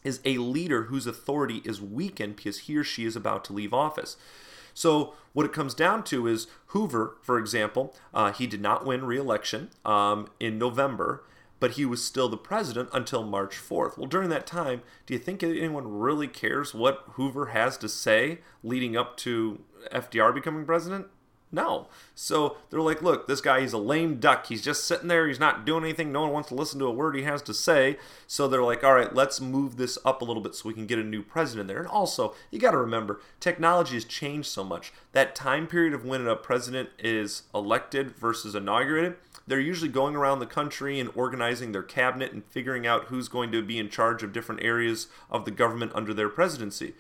is 0.04 0.20
a 0.24 0.38
leader 0.38 0.84
whose 0.84 1.06
authority 1.06 1.62
is 1.64 1.80
weakened 1.80 2.36
because 2.36 2.60
he 2.60 2.76
or 2.76 2.84
she 2.84 3.04
is 3.04 3.16
about 3.16 3.44
to 3.46 3.52
leave 3.52 3.74
office. 3.74 4.16
So 4.74 5.14
what 5.32 5.46
it 5.46 5.52
comes 5.52 5.72
down 5.72 6.04
to 6.04 6.26
is 6.26 6.46
Hoover, 6.66 7.16
for 7.22 7.38
example, 7.38 7.94
uh, 8.12 8.32
he 8.32 8.46
did 8.46 8.60
not 8.60 8.84
win 8.84 9.04
re-election 9.04 9.70
um, 9.84 10.28
in 10.38 10.58
November, 10.58 11.24
but 11.60 11.72
he 11.72 11.84
was 11.86 12.04
still 12.04 12.28
the 12.28 12.36
president 12.36 12.90
until 12.92 13.22
March 13.22 13.56
4th. 13.56 13.96
Well, 13.96 14.08
during 14.08 14.28
that 14.30 14.46
time, 14.46 14.82
do 15.06 15.14
you 15.14 15.20
think 15.20 15.42
anyone 15.42 15.98
really 15.98 16.28
cares 16.28 16.74
what 16.74 17.04
Hoover 17.12 17.46
has 17.46 17.78
to 17.78 17.88
say 17.88 18.40
leading 18.62 18.96
up 18.96 19.16
to 19.18 19.60
FDR 19.92 20.34
becoming 20.34 20.66
president? 20.66 21.06
No. 21.54 21.88
So 22.14 22.56
they're 22.70 22.80
like, 22.80 23.02
look, 23.02 23.26
this 23.26 23.40
guy, 23.40 23.60
he's 23.60 23.72
a 23.72 23.78
lame 23.78 24.20
duck. 24.20 24.46
He's 24.46 24.62
just 24.62 24.84
sitting 24.84 25.08
there. 25.08 25.26
He's 25.28 25.40
not 25.40 25.64
doing 25.64 25.84
anything. 25.84 26.12
No 26.12 26.22
one 26.22 26.32
wants 26.32 26.48
to 26.48 26.54
listen 26.54 26.78
to 26.80 26.86
a 26.86 26.92
word 26.92 27.16
he 27.16 27.22
has 27.22 27.42
to 27.42 27.54
say. 27.54 27.96
So 28.26 28.48
they're 28.48 28.62
like, 28.62 28.84
all 28.84 28.94
right, 28.94 29.14
let's 29.14 29.40
move 29.40 29.76
this 29.76 29.98
up 30.04 30.20
a 30.20 30.24
little 30.24 30.42
bit 30.42 30.54
so 30.54 30.68
we 30.68 30.74
can 30.74 30.86
get 30.86 30.98
a 30.98 31.04
new 31.04 31.22
president 31.22 31.68
there. 31.68 31.78
And 31.78 31.88
also, 31.88 32.34
you 32.50 32.58
got 32.58 32.72
to 32.72 32.78
remember, 32.78 33.20
technology 33.40 33.94
has 33.94 34.04
changed 34.04 34.48
so 34.48 34.64
much. 34.64 34.92
That 35.12 35.34
time 35.34 35.66
period 35.66 35.94
of 35.94 36.04
when 36.04 36.26
a 36.26 36.36
president 36.36 36.90
is 36.98 37.44
elected 37.54 38.16
versus 38.16 38.54
inaugurated, 38.54 39.16
they're 39.46 39.60
usually 39.60 39.90
going 39.90 40.16
around 40.16 40.38
the 40.38 40.46
country 40.46 40.98
and 40.98 41.10
organizing 41.14 41.72
their 41.72 41.82
cabinet 41.82 42.32
and 42.32 42.44
figuring 42.46 42.86
out 42.86 43.04
who's 43.04 43.28
going 43.28 43.52
to 43.52 43.62
be 43.62 43.78
in 43.78 43.90
charge 43.90 44.22
of 44.22 44.32
different 44.32 44.62
areas 44.62 45.08
of 45.30 45.44
the 45.44 45.50
government 45.50 45.92
under 45.94 46.14
their 46.14 46.28
presidency. 46.28 46.94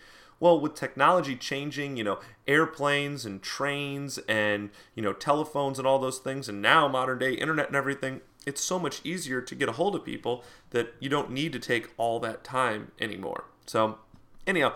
Well, 0.44 0.60
with 0.60 0.74
technology 0.74 1.36
changing, 1.36 1.96
you 1.96 2.04
know, 2.04 2.18
airplanes 2.46 3.24
and 3.24 3.40
trains 3.40 4.18
and, 4.28 4.68
you 4.94 5.02
know, 5.02 5.14
telephones 5.14 5.78
and 5.78 5.88
all 5.88 5.98
those 5.98 6.18
things, 6.18 6.50
and 6.50 6.60
now 6.60 6.86
modern 6.86 7.18
day 7.18 7.32
internet 7.32 7.68
and 7.68 7.76
everything, 7.76 8.20
it's 8.44 8.60
so 8.60 8.78
much 8.78 9.00
easier 9.04 9.40
to 9.40 9.54
get 9.54 9.70
a 9.70 9.72
hold 9.72 9.94
of 9.94 10.04
people 10.04 10.44
that 10.68 10.96
you 11.00 11.08
don't 11.08 11.30
need 11.30 11.54
to 11.54 11.58
take 11.58 11.94
all 11.96 12.20
that 12.20 12.44
time 12.44 12.92
anymore. 13.00 13.44
So, 13.64 14.00
anyhow, 14.46 14.74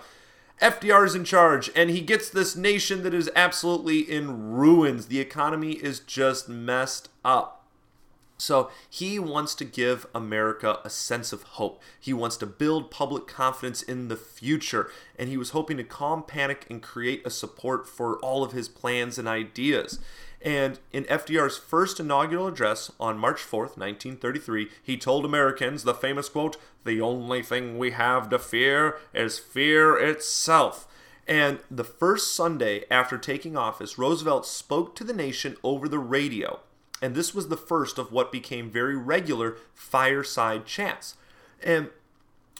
FDR 0.62 1.04
is 1.04 1.14
in 1.14 1.24
charge, 1.24 1.70
and 1.76 1.90
he 1.90 2.00
gets 2.00 2.30
this 2.30 2.56
nation 2.56 3.02
that 3.02 3.12
is 3.12 3.30
absolutely 3.36 3.98
in 3.98 4.52
ruins. 4.52 5.08
The 5.08 5.20
economy 5.20 5.72
is 5.72 6.00
just 6.00 6.48
messed 6.48 7.10
up. 7.26 7.57
So 8.38 8.70
he 8.88 9.18
wants 9.18 9.56
to 9.56 9.64
give 9.64 10.06
America 10.14 10.78
a 10.84 10.90
sense 10.90 11.32
of 11.32 11.42
hope. 11.42 11.82
He 11.98 12.12
wants 12.12 12.36
to 12.36 12.46
build 12.46 12.90
public 12.90 13.26
confidence 13.26 13.82
in 13.82 14.06
the 14.06 14.16
future, 14.16 14.90
and 15.18 15.28
he 15.28 15.36
was 15.36 15.50
hoping 15.50 15.76
to 15.78 15.84
calm 15.84 16.22
panic 16.22 16.64
and 16.70 16.80
create 16.80 17.26
a 17.26 17.30
support 17.30 17.88
for 17.88 18.16
all 18.18 18.44
of 18.44 18.52
his 18.52 18.68
plans 18.68 19.18
and 19.18 19.26
ideas. 19.26 19.98
And 20.40 20.78
in 20.92 21.02
FDR's 21.04 21.58
first 21.58 21.98
inaugural 21.98 22.46
address 22.46 22.92
on 23.00 23.18
March 23.18 23.38
4th, 23.38 23.76
1933, 23.76 24.68
he 24.80 24.96
told 24.96 25.24
Americans 25.24 25.82
the 25.82 25.92
famous 25.92 26.28
quote, 26.28 26.56
The 26.84 27.00
only 27.00 27.42
thing 27.42 27.76
we 27.76 27.90
have 27.90 28.30
to 28.30 28.38
fear 28.38 28.98
is 29.12 29.40
fear 29.40 29.98
itself. 29.98 30.86
And 31.26 31.58
the 31.68 31.84
first 31.84 32.36
Sunday 32.36 32.84
after 32.88 33.18
taking 33.18 33.56
office, 33.56 33.98
Roosevelt 33.98 34.46
spoke 34.46 34.94
to 34.94 35.04
the 35.04 35.12
nation 35.12 35.56
over 35.64 35.88
the 35.88 35.98
radio 35.98 36.60
and 37.00 37.14
this 37.14 37.34
was 37.34 37.48
the 37.48 37.56
first 37.56 37.98
of 37.98 38.12
what 38.12 38.32
became 38.32 38.70
very 38.70 38.96
regular 38.96 39.56
fireside 39.74 40.66
chats. 40.66 41.16
And 41.62 41.90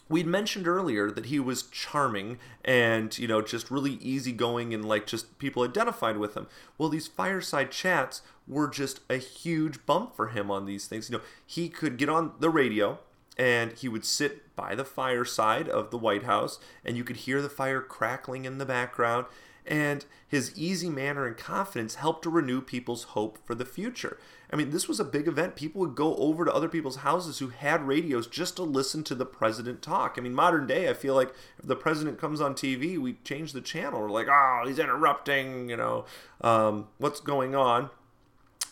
we'd 0.09 0.27
mentioned 0.27 0.67
earlier 0.67 1.11
that 1.11 1.27
he 1.27 1.39
was 1.39 1.65
charming 1.65 2.39
and 2.65 3.17
you 3.19 3.29
know 3.29 3.43
just 3.43 3.71
really 3.71 3.95
easygoing 3.95 4.73
and 4.73 4.85
like 4.85 5.07
just 5.07 5.39
people 5.39 5.63
identified 5.63 6.17
with 6.17 6.35
him 6.35 6.47
well 6.77 6.89
these 6.89 7.07
fireside 7.07 7.71
chats 7.71 8.23
were 8.47 8.69
just 8.69 9.01
a 9.11 9.17
huge 9.17 9.85
bump 9.87 10.17
for 10.17 10.29
him 10.29 10.51
on 10.51 10.65
these 10.65 10.87
things 10.87 11.11
you 11.11 11.17
know 11.17 11.23
he 11.47 11.69
could 11.69 11.97
get 11.99 12.09
on 12.09 12.33
the 12.41 12.51
radio 12.51 12.99
and 13.37 13.73
he 13.73 13.89
would 13.89 14.05
sit 14.05 14.57
by 14.57 14.75
the 14.75 14.85
fireside 14.85 15.69
of 15.69 15.91
the 15.91 15.99
white 15.99 16.25
house 16.25 16.59
and 16.85 16.97
you 16.97 17.05
could 17.05 17.17
hear 17.17 17.41
the 17.41 17.49
fire 17.49 17.81
crackling 17.81 18.45
in 18.45 18.59
the 18.59 18.67
background 18.67 19.27
and 19.69 20.07
his 20.27 20.53
easy 20.59 20.89
manner 20.89 21.27
and 21.27 21.37
confidence 21.37 21.97
helped 21.97 22.23
to 22.23 22.31
renew 22.31 22.61
people's 22.61 23.05
hope 23.05 23.39
for 23.45 23.55
the 23.55 23.65
future. 23.65 24.19
I 24.51 24.57
mean, 24.57 24.71
this 24.71 24.89
was 24.89 24.99
a 24.99 25.05
big 25.05 25.29
event. 25.29 25.57
People 25.57 25.83
would 25.83 25.95
go 25.95 26.17
over 26.17 26.45
to 26.45 26.53
other 26.53 26.69
people's 26.69 26.97
houses 26.97 27.39
who 27.39 27.49
had 27.49 27.87
radios 27.87 28.27
just 28.27 28.57
to 28.57 28.63
listen 28.63 29.05
to 29.05 29.15
the 29.15 29.27
president 29.27 29.83
talk. 29.83 30.15
I 30.17 30.23
mean, 30.23 30.35
modern 30.35 30.67
day, 30.67 30.89
I 30.89 30.95
feel 30.95 31.15
like 31.15 31.35
if 31.59 31.67
the 31.67 31.77
president 31.77 32.19
comes 32.19 32.41
on 32.41 32.55
TV, 32.55 32.99
we 32.99 33.19
change 33.25 33.53
the 33.53 33.61
channel. 33.61 34.01
We're 34.01 34.11
like, 34.11 34.29
oh, 34.31 34.65
he's 34.67 34.79
interrupting, 34.79 35.69
you 35.69 35.77
know, 35.77 36.07
um, 36.41 36.89
what's 36.97 37.21
going 37.21 37.55
on? 37.55 37.91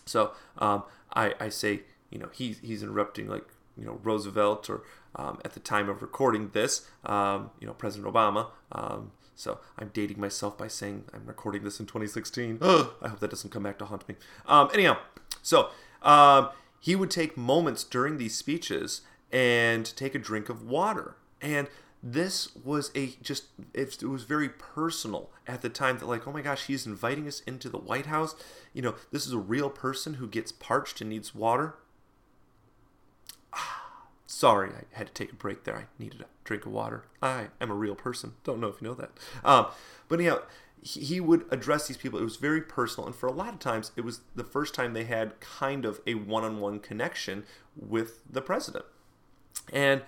So 0.06 0.32
um, 0.58 0.84
I, 1.14 1.34
I 1.38 1.50
say, 1.50 1.82
you 2.10 2.18
know, 2.18 2.30
he's, 2.32 2.58
he's 2.60 2.82
interrupting 2.82 3.28
like, 3.28 3.44
you 3.78 3.84
know, 3.84 4.00
Roosevelt 4.02 4.70
or 4.70 4.82
um, 5.14 5.40
at 5.44 5.52
the 5.52 5.60
time 5.60 5.90
of 5.90 6.00
recording 6.00 6.50
this, 6.50 6.88
um, 7.04 7.50
you 7.60 7.66
know, 7.66 7.74
President 7.74 8.12
Obama. 8.12 8.48
So 9.37 9.61
I'm 9.78 9.90
dating 9.93 10.19
myself 10.19 10.59
by 10.59 10.66
saying 10.66 11.05
I'm 11.14 11.26
recording 11.26 11.62
this 11.62 11.78
in 11.78 11.87
2016. 11.87 12.59
I 12.62 12.66
hope 13.09 13.21
that 13.21 13.31
doesn't 13.31 13.50
come 13.50 13.62
back 13.62 13.78
to 13.78 13.85
haunt 13.85 14.09
me. 14.09 14.16
Um, 14.47 14.71
anyhow, 14.73 14.97
so 15.43 15.71
um, 16.02 16.49
he 16.81 16.97
would 16.97 17.11
take 17.11 17.37
moments 17.37 17.85
during 17.85 18.16
these 18.16 18.35
speeches 18.35 19.02
and 19.31 19.85
take 19.97 20.14
a 20.14 20.19
drink 20.19 20.49
of 20.49 20.62
water. 20.62 21.16
And 21.40 21.69
this 22.02 22.55
was 22.57 22.90
a 22.95 23.14
just 23.23 23.47
it, 23.75 24.02
was 24.02 24.25
very 24.25 24.49
personal 24.49 25.31
at 25.47 25.62
the 25.62 25.69
time 25.69 25.99
that 25.99 26.07
like 26.07 26.26
oh 26.26 26.33
my 26.33 26.43
gosh 26.43 26.66
he's 26.66 26.87
inviting 26.87 27.26
us 27.26 27.40
into 27.40 27.69
the 27.69 27.78
white 27.78 28.07
house 28.07 28.37
you 28.73 28.83
know 28.83 28.95
this 29.11 29.26
is 29.26 29.33
a 29.33 29.38
real 29.38 29.71
person 29.71 30.14
who 30.14 30.28
gets 30.28 30.52
parched 30.52 31.00
and 31.00 31.11
needs 31.11 31.35
water 31.35 31.75
Sorry, 34.26 34.71
I 34.71 34.97
had 34.97 35.06
to 35.06 35.12
take 35.12 35.33
a 35.33 35.37
break 35.37 35.64
there. 35.64 35.76
I 35.76 35.85
needed 35.99 36.21
a 36.21 36.26
drink 36.45 36.66
of 36.66 36.73
water. 36.73 37.04
I 37.23 37.49
am 37.61 37.71
a 37.71 37.75
real 37.75 37.95
person. 37.95 38.33
Don't 38.42 38.61
know 38.61 38.68
if 38.68 38.83
you 38.83 38.88
know 38.88 38.95
that. 38.95 39.11
Um, 39.45 39.66
but 40.09 40.18
anyhow, 40.18 40.40
he, 40.83 41.00
he 41.00 41.21
would 41.21 41.45
address 41.50 41.87
these 41.87 41.97
people. 41.97 42.18
It 42.18 42.25
was 42.25 42.37
very 42.37 42.61
personal, 42.61 43.06
and 43.06 43.14
for 43.14 43.28
a 43.28 43.33
lot 43.33 43.52
of 43.52 43.61
times, 43.61 43.92
it 43.97 44.00
was 44.00 44.21
the 44.35 44.45
first 44.45 44.75
time 44.75 44.92
they 44.92 45.04
had 45.04 45.38
kind 45.40 45.85
of 45.85 46.00
a 46.06 46.14
one-on-one 46.14 46.80
connection 46.80 47.45
with 47.76 48.21
the 48.28 48.42
president. 48.42 48.85
And 49.73 50.02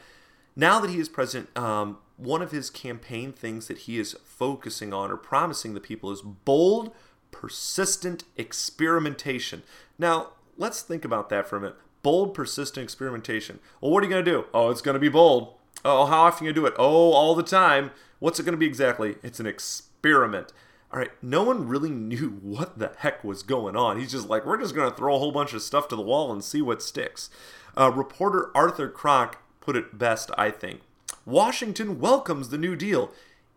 now 0.56 0.80
that 0.80 0.90
he 0.90 0.98
is 0.98 1.08
president, 1.08 1.56
um, 1.56 1.98
one 2.16 2.42
of 2.42 2.50
his 2.50 2.70
campaign 2.70 3.32
things 3.32 3.68
that 3.68 3.78
he 3.78 3.98
is 3.98 4.16
focusing 4.24 4.92
on 4.92 5.12
or 5.12 5.16
promising 5.16 5.74
the 5.74 5.80
people 5.80 6.10
is 6.10 6.22
bold, 6.22 6.92
persistent 7.30 8.24
experimentation. 8.36 9.62
Now, 9.96 10.30
let's 10.56 10.82
think 10.82 11.04
about 11.04 11.28
that 11.28 11.48
for 11.48 11.56
a 11.56 11.60
minute 11.60 11.76
bold, 12.02 12.34
persistent 12.34 12.84
experimentation. 12.84 13.58
Well, 13.80 13.90
what 13.90 14.02
are 14.02 14.06
you 14.06 14.12
going 14.12 14.24
to 14.24 14.30
do? 14.30 14.46
Oh, 14.54 14.70
it's 14.70 14.80
going 14.80 14.94
to 14.94 15.00
be 15.00 15.08
bold. 15.08 15.54
Oh, 15.84 16.06
how 16.06 16.22
often 16.22 16.46
you 16.46 16.52
do 16.52 16.66
it? 16.66 16.74
Oh, 16.78 17.12
all 17.12 17.34
the 17.34 17.42
time. 17.42 17.90
What's 18.18 18.40
it 18.40 18.44
going 18.44 18.52
to 18.54 18.58
be 18.58 18.66
exactly? 18.66 19.16
It's 19.22 19.40
an 19.40 19.46
experiment. 19.46 20.52
All 20.92 20.98
right, 20.98 21.10
no 21.22 21.42
one 21.42 21.68
really 21.68 21.90
knew 22.10 22.38
what 22.42 22.78
the 22.78 22.92
heck 22.98 23.22
was 23.22 23.42
going 23.42 23.76
on. 23.76 23.98
He's 23.98 24.12
just 24.12 24.28
like, 24.28 24.44
we're 24.44 24.60
just 24.60 24.74
going 24.74 24.90
to 24.90 24.96
throw 24.96 25.14
a 25.14 25.18
whole 25.18 25.32
bunch 25.32 25.52
of 25.52 25.62
stuff 25.62 25.88
to 25.88 25.96
the 25.96 26.02
wall 26.02 26.32
and 26.32 26.42
see 26.42 26.62
what 26.62 26.82
sticks. 26.82 27.30
Uh, 27.76 27.92
reporter 27.94 28.50
Arthur 28.54 28.88
Krock 28.88 29.34
put 29.60 29.76
it 29.76 29.98
best, 29.98 30.30
I 30.36 30.50
think. 30.50 30.80
Washington 31.24 32.00
welcomes 32.00 32.48
the 32.48 32.58
New 32.58 32.74
Deal, 32.74 33.12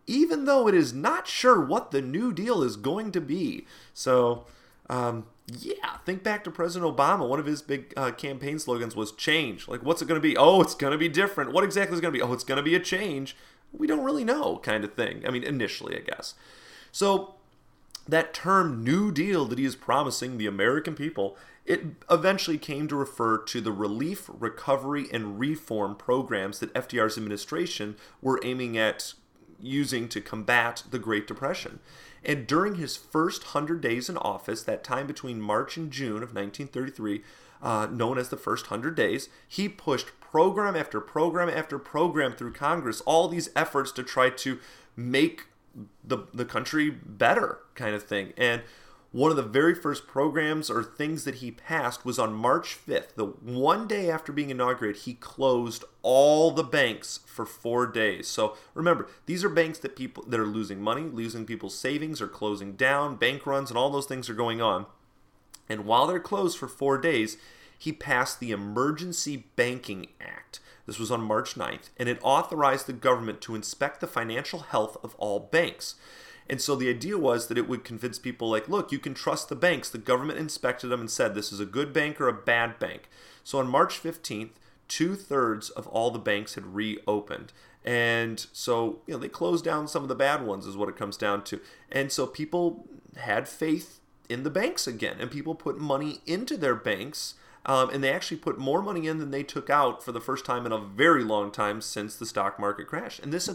even 0.06 0.46
though 0.46 0.68
it 0.68 0.76
is 0.76 0.94
not 0.94 1.28
sure 1.28 1.60
what 1.60 1.92
the 1.92 2.02
New 2.02 2.34
Deal 2.34 2.62
is 2.62 2.76
going 2.76 3.12
to 3.14 3.22
be. 3.22 3.66
So, 3.94 4.46
um, 4.90 5.26
yeah, 5.60 5.98
think 6.06 6.24
back 6.24 6.44
to 6.44 6.52
President 6.52 6.96
Obama. 6.96 7.28
One 7.28 7.40
of 7.40 7.46
his 7.46 7.62
big 7.62 7.94
uh, 7.98 8.12
campaign 8.12 8.60
slogans 8.60 8.96
was 8.96 9.12
change. 9.12 9.68
Like, 9.68 9.84
what's 9.84 10.02
it 10.02 10.08
going 10.08 10.22
to 10.22 10.28
be? 10.28 10.38
Oh, 10.38 10.62
it's 10.62 10.76
going 10.76 10.92
to 10.92 10.98
be 10.98 11.10
different. 11.10 11.52
What 11.52 11.64
exactly 11.64 11.96
is 11.96 12.02
going 12.02 12.14
to 12.14 12.18
be? 12.18 12.22
Oh, 12.22 12.34
it's 12.34 12.44
going 12.44 12.58
to 12.58 12.64
be 12.64 12.76
a 12.76 12.80
change. 12.80 13.36
We 13.72 13.88
don't 13.88 14.04
really 14.04 14.24
know, 14.24 14.58
kind 14.58 14.84
of 14.84 14.94
thing. 14.94 15.24
I 15.26 15.32
mean, 15.32 15.44
initially, 15.44 15.96
I 15.96 16.02
guess. 16.02 16.36
So, 16.92 17.36
that 18.08 18.34
term 18.34 18.84
New 18.84 19.12
Deal 19.12 19.46
that 19.46 19.60
he 19.60 19.66
is 19.66 19.76
promising 19.76 20.38
the 20.38 20.48
American 20.48 20.96
people, 20.96 21.38
it 21.66 21.84
eventually 22.10 22.58
came 22.58 22.88
to 22.88 22.96
refer 22.96 23.38
to 23.38 23.62
the 23.62 23.72
relief, 23.72 24.30
recovery, 24.40 25.08
and 25.14 25.40
reform 25.40 25.96
programs 25.96 26.60
that 26.60 26.74
FDR's 26.74 27.18
administration 27.18 27.96
were 28.22 28.40
aiming 28.44 28.78
at 28.78 29.14
using 29.60 30.10
to 30.10 30.22
combat 30.22 30.84
the 30.90 31.00
Great 31.00 31.28
Depression. 31.28 31.80
And 32.24 32.46
during 32.46 32.76
his 32.76 32.96
first 32.96 33.56
100 33.56 33.82
days 33.82 34.10
in 34.10 34.18
office, 34.18 34.64
that 34.64 34.84
time 34.84 35.08
between 35.08 35.42
March 35.42 35.78
and 35.78 35.92
June 35.92 36.18
of 36.18 36.36
1933, 36.36 37.24
uh, 37.62 37.88
known 37.92 38.18
as 38.18 38.30
the 38.30 38.38
first 38.38 38.70
100 38.70 38.96
days, 38.96 39.30
he 39.48 39.68
pushed 39.68 40.20
program 40.20 40.76
after 40.76 41.02
program 41.02 41.50
after 41.50 41.78
program 41.80 42.34
through 42.34 42.54
Congress, 42.54 43.02
all 43.02 43.28
these 43.28 43.50
efforts 43.56 43.92
to 43.92 44.04
try 44.04 44.30
to 44.30 44.60
make 44.96 45.48
the, 46.04 46.20
the 46.34 46.46
country 46.46 46.90
better, 46.90 47.60
kind 47.76 47.96
of 47.96 48.04
thing. 48.04 48.34
And 48.38 48.62
one 49.12 49.30
of 49.30 49.36
the 49.36 49.44
very 49.44 49.76
first 49.76 50.08
programs 50.08 50.70
or 50.70 50.84
things 50.84 51.26
that 51.26 51.36
he 51.36 51.52
passed 51.52 52.06
was 52.06 52.18
on 52.18 52.34
March 52.34 52.78
5th. 52.88 53.16
The 53.16 53.26
one 53.26 53.86
day 53.86 54.10
after 54.10 54.32
being 54.32 54.50
inaugurated, 54.50 55.02
he 55.02 55.16
closed 55.16 55.84
all 56.02 56.52
the 56.52 56.64
banks 56.64 57.20
for 57.26 57.46
4 57.46 57.88
days. 57.88 58.28
So 58.28 58.56
remember, 58.74 59.10
these 59.26 59.44
are 59.44 59.50
banks 59.50 59.80
that 59.80 59.98
people 59.98 60.24
that 60.28 60.40
are 60.40 60.46
losing 60.46 60.82
money, 60.82 61.04
losing 61.04 61.46
people's 61.46 61.78
savings 61.78 62.22
or 62.22 62.28
closing 62.28 62.74
down, 62.74 63.18
bank 63.18 63.46
runs 63.46 63.70
and 63.70 63.78
all 63.78 63.90
those 63.90 64.06
things 64.06 64.30
are 64.30 64.34
going 64.34 64.62
on. 64.62 64.86
And 65.68 65.86
while 65.86 66.08
they're 66.08 66.20
closed 66.20 66.58
for 66.58 66.70
4 66.70 66.98
days, 66.98 67.38
he 67.78 67.92
passed 67.92 68.40
the 68.40 68.52
Emergency 68.52 69.46
Banking 69.56 70.08
Act. 70.22 70.60
This 70.86 71.00
was 71.00 71.12
on 71.12 71.22
March 71.22 71.56
9th, 71.56 71.90
and 71.98 72.08
it 72.08 72.20
authorized 72.22 72.88
the 72.88 72.94
government 72.94 73.42
to 73.42 73.56
inspect 73.56 74.02
the 74.02 74.08
financial 74.08 74.60
health 74.60 74.98
of 75.04 75.16
all 75.16 75.40
banks. 75.40 75.96
And 76.52 76.60
so 76.60 76.76
the 76.76 76.90
idea 76.90 77.18
was 77.18 77.48
that 77.48 77.58
it 77.58 77.70
would 77.70 77.86
convince 77.86 78.20
people 78.20 78.50
like, 78.50 78.68
look, 78.68 78.92
you 78.92 79.00
can 79.00 79.14
trust 79.14 79.48
the 79.48 79.56
banks. 79.56 79.90
The 79.90 79.98
government 79.98 80.38
inspected 80.38 80.90
them 80.90 81.00
and 81.00 81.10
said 81.10 81.34
this 81.34 81.54
is 81.54 81.62
a 81.62 81.66
good 81.66 81.94
bank 81.94 82.20
or 82.20 82.28
a 82.28 82.34
bad 82.34 82.78
bank. 82.78 83.10
So 83.42 83.60
on 83.60 83.70
March 83.70 84.04
15th, 84.04 84.50
two 84.90 85.16
thirds 85.16 85.70
of 85.70 85.88
all 85.88 86.12
the 86.12 86.20
banks 86.20 86.56
had 86.56 86.76
reopened. 86.76 87.54
And 87.86 88.46
so, 88.52 89.00
you 89.08 89.14
know, 89.14 89.20
they 89.22 89.30
closed 89.30 89.64
down 89.64 89.88
some 89.88 90.04
of 90.04 90.10
the 90.10 90.14
bad 90.14 90.46
ones, 90.46 90.66
is 90.68 90.76
what 90.76 90.90
it 90.90 90.98
comes 90.98 91.16
down 91.16 91.46
to. 91.46 91.62
And 91.90 92.12
so 92.12 92.28
people 92.28 92.86
had 93.16 93.48
faith 93.48 94.02
in 94.28 94.44
the 94.44 94.50
banks 94.50 94.88
again, 94.88 95.16
and 95.22 95.32
people 95.32 95.56
put 95.56 95.80
money 95.80 96.20
into 96.28 96.58
their 96.58 96.76
banks. 96.76 97.36
Um, 97.66 97.92
and 97.92 98.04
they 98.04 98.12
actually 98.12 98.38
put 98.38 98.58
more 98.58 98.82
money 98.82 99.08
in 99.08 99.20
than 99.20 99.30
they 99.30 99.44
took 99.44 99.70
out 99.70 100.04
for 100.04 100.12
the 100.12 100.20
first 100.20 100.46
time 100.46 100.66
in 100.66 100.72
a 100.72 100.80
very 100.80 101.24
long 101.24 101.52
time 101.52 101.80
since 101.80 102.16
the 102.16 102.26
stock 102.26 102.60
market 102.60 102.88
crashed. 102.88 103.20
And 103.20 103.32
this, 103.32 103.46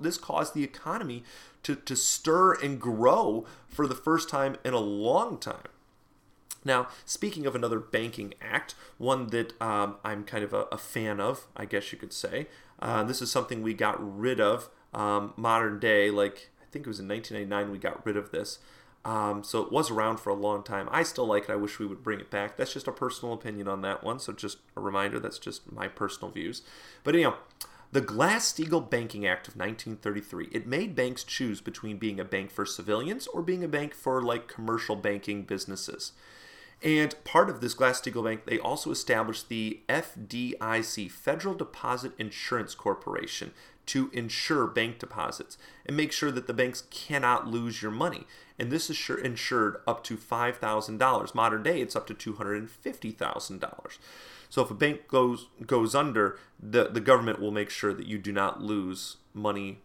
this 0.00 0.18
caused 0.18 0.54
the 0.54 0.64
economy 0.64 1.22
to, 1.62 1.76
to 1.76 1.94
stir 1.94 2.54
and 2.54 2.80
grow 2.80 3.46
for 3.68 3.86
the 3.86 3.94
first 3.94 4.28
time 4.28 4.56
in 4.64 4.74
a 4.74 4.80
long 4.80 5.38
time. 5.38 5.68
Now, 6.64 6.88
speaking 7.04 7.46
of 7.46 7.54
another 7.54 7.80
banking 7.80 8.34
act, 8.40 8.74
one 8.98 9.28
that 9.28 9.60
um, 9.60 9.96
I'm 10.04 10.24
kind 10.24 10.44
of 10.44 10.52
a, 10.52 10.66
a, 10.72 10.78
fan 10.78 11.20
of, 11.20 11.46
I 11.56 11.64
guess 11.64 11.92
you 11.92 11.98
could 11.98 12.12
say, 12.12 12.46
uh, 12.78 13.02
this 13.02 13.20
is 13.20 13.30
something 13.30 13.62
we 13.62 13.74
got 13.74 13.96
rid 13.98 14.40
of 14.40 14.70
um, 14.94 15.32
modern 15.36 15.80
day, 15.80 16.10
like 16.10 16.50
I 16.60 16.66
think 16.70 16.86
it 16.86 16.88
was 16.88 17.00
in 17.00 17.08
1999 17.08 17.72
we 17.72 17.78
got 17.78 18.04
rid 18.06 18.16
of 18.16 18.30
this. 18.30 18.58
Um, 19.04 19.42
so 19.42 19.62
it 19.62 19.72
was 19.72 19.90
around 19.90 20.18
for 20.18 20.30
a 20.30 20.34
long 20.34 20.62
time. 20.62 20.88
I 20.92 21.02
still 21.02 21.26
like 21.26 21.44
it. 21.44 21.50
I 21.50 21.56
wish 21.56 21.78
we 21.78 21.86
would 21.86 22.04
bring 22.04 22.20
it 22.20 22.30
back. 22.30 22.56
That's 22.56 22.72
just 22.72 22.86
a 22.86 22.92
personal 22.92 23.34
opinion 23.34 23.66
on 23.66 23.82
that 23.82 24.04
one. 24.04 24.20
So 24.20 24.32
just 24.32 24.58
a 24.76 24.80
reminder, 24.80 25.18
that's 25.18 25.40
just 25.40 25.72
my 25.72 25.88
personal 25.88 26.30
views. 26.30 26.62
But 27.02 27.14
anyhow, 27.14 27.34
the 27.90 28.00
Glass-Steagall 28.00 28.88
Banking 28.88 29.26
Act 29.26 29.48
of 29.48 29.56
1933, 29.56 30.48
it 30.52 30.66
made 30.66 30.94
banks 30.94 31.24
choose 31.24 31.60
between 31.60 31.98
being 31.98 32.20
a 32.20 32.24
bank 32.24 32.50
for 32.50 32.64
civilians 32.64 33.26
or 33.26 33.42
being 33.42 33.64
a 33.64 33.68
bank 33.68 33.92
for 33.92 34.22
like 34.22 34.46
commercial 34.46 34.96
banking 34.96 35.42
businesses. 35.42 36.12
And 36.82 37.14
part 37.24 37.50
of 37.50 37.60
this 37.60 37.74
Glass-Steagall 37.74 38.24
Bank, 38.24 38.46
they 38.46 38.58
also 38.58 38.90
established 38.90 39.48
the 39.48 39.80
FDIC, 39.88 41.10
Federal 41.10 41.54
Deposit 41.54 42.12
Insurance 42.18 42.74
Corporation, 42.74 43.52
to 43.86 44.10
insure 44.12 44.66
bank 44.66 44.98
deposits 44.98 45.58
and 45.84 45.96
make 45.96 46.12
sure 46.12 46.30
that 46.30 46.46
the 46.46 46.54
banks 46.54 46.84
cannot 46.90 47.48
lose 47.48 47.82
your 47.82 47.90
money. 47.90 48.26
And 48.62 48.70
this 48.70 48.88
is 48.88 49.10
insured 49.10 49.78
up 49.88 50.04
to 50.04 50.16
$5,000. 50.16 51.34
Modern 51.34 51.62
day, 51.64 51.80
it's 51.80 51.96
up 51.96 52.06
to 52.06 52.14
$250,000. 52.14 53.98
So 54.50 54.62
if 54.62 54.70
a 54.70 54.74
bank 54.74 55.08
goes 55.08 55.48
goes 55.66 55.96
under, 55.96 56.38
the 56.60 56.84
the 56.84 57.00
government 57.00 57.40
will 57.40 57.50
make 57.50 57.70
sure 57.70 57.92
that 57.92 58.06
you 58.06 58.18
do 58.18 58.30
not 58.30 58.62
lose 58.62 59.16
money, 59.34 59.78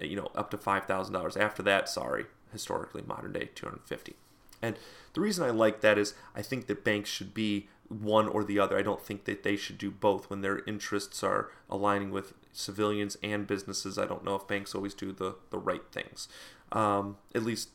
you 0.00 0.14
know, 0.14 0.30
up 0.36 0.50
to 0.50 0.58
five 0.58 0.84
thousand 0.84 1.14
dollars. 1.14 1.38
After 1.38 1.62
that, 1.62 1.88
sorry, 1.88 2.26
historically 2.52 3.00
modern 3.00 3.32
day 3.32 3.48
two 3.54 3.64
hundred 3.64 3.82
fifty. 3.86 4.14
And 4.60 4.76
the 5.14 5.22
reason 5.22 5.42
I 5.42 5.50
like 5.50 5.80
that 5.80 5.96
is 5.96 6.12
I 6.36 6.42
think 6.42 6.66
that 6.66 6.84
banks 6.84 7.08
should 7.08 7.32
be 7.32 7.68
one 7.88 8.28
or 8.28 8.44
the 8.44 8.60
other. 8.60 8.78
I 8.78 8.82
don't 8.82 9.02
think 9.02 9.24
that 9.24 9.42
they 9.42 9.56
should 9.56 9.78
do 9.78 9.90
both 9.90 10.28
when 10.28 10.42
their 10.42 10.60
interests 10.66 11.24
are 11.24 11.50
aligning 11.70 12.10
with 12.10 12.34
civilians 12.52 13.16
and 13.22 13.46
businesses. 13.46 13.98
I 13.98 14.04
don't 14.04 14.22
know 14.22 14.34
if 14.36 14.46
banks 14.46 14.74
always 14.74 14.92
do 14.92 15.12
the, 15.12 15.36
the 15.48 15.58
right 15.58 15.82
things, 15.90 16.28
um, 16.72 17.16
at 17.34 17.42
least 17.42 17.70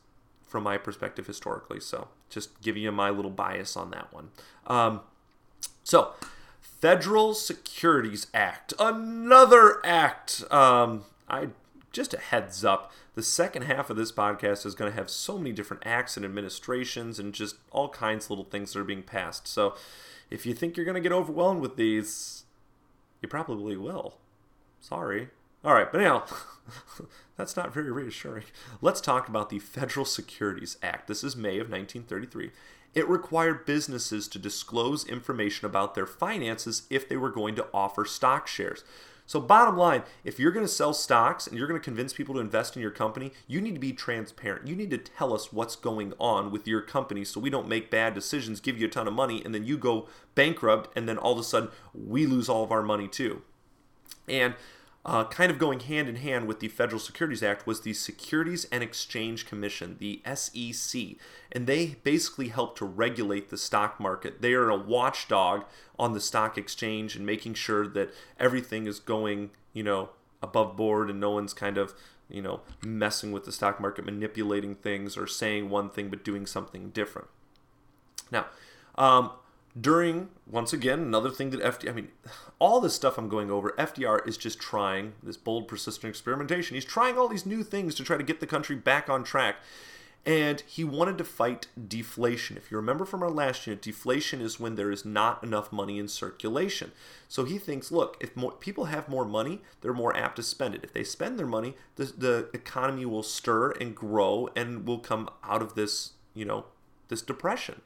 from 0.46 0.64
my 0.64 0.78
perspective 0.78 1.28
historically. 1.28 1.80
So 1.80 2.08
just 2.30 2.62
giving 2.62 2.84
you 2.84 2.92
my 2.92 3.10
little 3.10 3.32
bias 3.32 3.76
on 3.76 3.92
that 3.92 4.14
one. 4.14 4.30
Um, 4.68 5.02
so 5.84 6.14
Federal 6.62 7.34
Securities 7.34 8.28
Act, 8.34 8.74
another 8.80 9.86
act. 9.86 10.44
Um, 10.52 11.06
I 11.28 11.50
just 11.92 12.14
a 12.14 12.18
heads 12.18 12.64
up. 12.66 12.92
The 13.16 13.24
second 13.24 13.64
half 13.64 13.90
of 13.90 13.96
this 13.96 14.12
podcast 14.12 14.66
is 14.66 14.76
going 14.76 14.92
to 14.92 14.98
have 14.98 15.10
so 15.10 15.38
many 15.38 15.54
different 15.54 15.84
acts 15.86 16.18
and 16.18 16.26
administrations 16.26 17.18
and 17.18 17.34
just 17.34 17.56
all 17.72 17.88
kinds 17.88 18.26
of 18.26 18.32
little 18.32 18.46
things 18.46 18.74
that 18.74 18.80
are 18.80 18.84
being 18.84 19.04
passed. 19.04 19.48
So 19.48 19.76
if 20.30 20.46
you 20.46 20.54
think 20.54 20.76
you're 20.76 20.86
going 20.86 20.96
to 20.96 21.02
get 21.02 21.14
overwhelmed 21.14 21.62
with 21.62 21.78
these, 21.78 22.44
you 23.22 23.30
probably 23.30 23.78
will. 23.78 24.18
Sorry. 24.82 25.30
All 25.66 25.74
right, 25.74 25.92
but 25.92 26.00
anyhow, 26.00 26.24
that's 27.38 27.58
not 27.58 27.74
very 27.74 27.92
reassuring. 27.92 28.44
Let's 28.82 29.02
talk 29.02 29.28
about 29.28 29.50
the 29.50 29.58
Federal 29.58 30.06
Securities 30.06 30.78
Act. 30.84 31.08
This 31.08 31.24
is 31.24 31.36
May 31.36 31.58
of 31.58 31.72
1933. 31.72 32.52
It 32.94 33.10
required 33.10 33.66
businesses 33.66 34.28
to 34.28 34.38
disclose 34.38 35.08
information 35.08 35.66
about 35.66 35.96
their 35.96 36.06
finances 36.06 36.84
if 36.92 37.10
they 37.10 37.18
were 37.18 37.32
going 37.32 37.56
to 37.56 37.66
offer 37.74 38.06
stock 38.06 38.46
shares. 38.46 38.84
So, 39.26 39.42
bottom 39.42 39.76
line, 39.76 40.04
if 40.24 40.40
you're 40.40 40.52
going 40.52 40.68
to 40.68 40.72
sell 40.72 40.94
stocks 40.94 41.48
and 41.48 41.58
you're 41.58 41.68
going 41.68 41.82
to 41.82 41.84
convince 41.84 42.14
people 42.14 42.36
to 42.36 42.42
invest 42.42 42.76
in 42.76 42.84
your 42.84 42.92
company, 42.92 43.32
you 43.48 43.60
need 43.60 43.74
to 43.74 43.80
be 43.80 43.92
transparent. 43.92 44.68
You 44.68 44.76
need 44.76 44.92
to 44.92 45.00
tell 45.00 45.34
us 45.34 45.52
what's 45.52 45.76
going 45.76 46.14
on 46.20 46.52
with 46.52 46.68
your 46.68 46.82
company 46.82 47.26
so 47.26 47.40
we 47.40 47.50
don't 47.50 47.68
make 47.68 47.90
bad 47.90 48.14
decisions, 48.14 48.60
give 48.60 48.78
you 48.78 48.86
a 48.86 48.92
ton 48.92 49.08
of 49.08 49.16
money, 49.16 49.42
and 49.44 49.56
then 49.56 49.66
you 49.66 49.80
go 49.80 50.08
bankrupt, 50.36 50.96
and 50.96 51.10
then 51.10 51.18
all 51.18 51.34
of 51.34 51.40
a 51.40 51.44
sudden 51.44 51.70
we 51.96 52.28
lose 52.28 52.50
all 52.50 52.64
of 52.64 52.72
our 52.72 52.84
money 52.84 53.08
too. 53.08 53.42
And 54.30 54.54
uh, 55.06 55.24
kind 55.26 55.52
of 55.52 55.60
going 55.60 55.82
hand 55.82 56.10
in 56.10 56.16
hand 56.16 56.48
with 56.48 56.60
the 56.60 56.68
Federal 56.68 57.00
Securities 57.00 57.44
Act 57.44 57.68
was 57.68 57.82
the 57.82 57.94
Securities 57.94 58.66
and 58.72 58.82
Exchange 58.82 59.46
Commission, 59.46 59.98
the 60.00 60.20
SEC, 60.34 61.02
and 61.52 61.68
they 61.68 61.98
basically 62.04 62.48
help 62.48 62.76
to 62.78 62.86
regulate 62.86 63.50
the 63.50 63.58
stock 63.58 64.00
market. 64.00 64.42
They 64.42 64.54
are 64.54 64.70
a 64.70 64.78
watchdog 64.78 65.66
on 66.00 66.14
the 66.14 66.20
stock 66.20 66.58
exchange 66.58 67.16
and 67.16 67.24
making 67.24 67.54
sure 67.54 67.88
that 67.88 68.14
everything 68.40 68.88
is 68.88 69.00
going, 69.00 69.52
you 69.74 69.84
know, 69.84 70.10
above 70.42 70.76
board 70.76 71.12
and 71.12 71.20
no 71.20 71.30
one's 71.30 71.54
kind 71.54 71.78
of, 71.78 71.94
you 72.28 72.42
know, 72.42 72.62
messing 72.84 73.32
with 73.32 73.46
the 73.46 73.52
stock 73.52 73.80
market, 73.80 74.06
manipulating 74.06 74.74
things 74.74 75.16
or 75.16 75.28
saying 75.28 75.70
one 75.70 75.92
thing 75.92 76.10
but 76.10 76.24
doing 76.24 76.48
something 76.48 76.90
different. 76.90 77.28
Now, 78.32 78.48
um, 78.96 79.32
during 79.80 80.30
once 80.48 80.72
again 80.72 81.00
another 81.00 81.30
thing 81.30 81.50
that 81.50 81.60
FDR 81.62 81.90
I 81.90 81.92
mean 81.92 82.08
all 82.60 82.80
this 82.80 82.96
stuff 82.96 83.18
I'm 83.18 83.28
going 83.28 83.52
over 83.52 83.72
FDR 83.78 84.26
is 84.26 84.38
just 84.38 84.60
trying 84.60 85.14
this 85.22 85.38
bold 85.38 85.68
persistent 85.68 86.10
experimentation. 86.10 86.76
He's 86.76 86.86
trying 86.86 87.18
all 87.18 87.28
these 87.28 87.46
new 87.46 87.64
things 87.64 87.96
to 87.96 88.04
try 88.04 88.18
to 88.18 88.24
get 88.24 88.40
the 88.40 88.48
country 88.48 88.76
back 88.76 89.10
on 89.10 89.24
track. 89.24 89.58
And 90.28 90.62
he 90.62 90.84
wanted 90.84 91.20
to 91.20 91.24
fight 91.24 91.68
deflation. 91.88 92.58
If 92.58 92.72
you 92.72 92.78
remember 92.78 93.06
from 93.06 93.22
our 93.22 93.30
last 93.30 93.68
unit 93.68 93.84
deflation 93.84 94.42
is 94.42 94.60
when 94.60 94.74
there 94.74 94.90
is 94.90 95.06
not 95.06 95.44
enough 95.44 95.72
money 95.72 96.00
in 96.00 96.08
circulation. 96.08 96.94
So 97.28 97.44
he 97.44 97.60
thinks 97.60 97.92
look 97.92 98.18
if 98.22 98.36
more 98.36 98.54
people 98.54 98.86
have 98.86 99.10
more 99.10 99.26
money 99.26 99.62
they're 99.82 99.94
more 99.94 100.16
apt 100.16 100.38
to 100.38 100.44
spend 100.44 100.74
it. 100.74 100.84
If 100.84 100.94
they 100.94 101.04
spend 101.04 101.38
their 101.38 101.46
money 101.46 101.76
the, 101.98 102.06
the 102.06 102.50
economy 102.54 103.06
will 103.06 103.24
stir 103.24 103.72
and 103.72 103.94
grow 103.94 104.50
and 104.56 104.88
will 104.88 105.00
come 105.00 105.30
out 105.44 105.62
of 105.62 105.76
this 105.76 106.14
you 106.34 106.46
know 106.46 106.66
this 107.10 107.22
depression. 107.22 107.82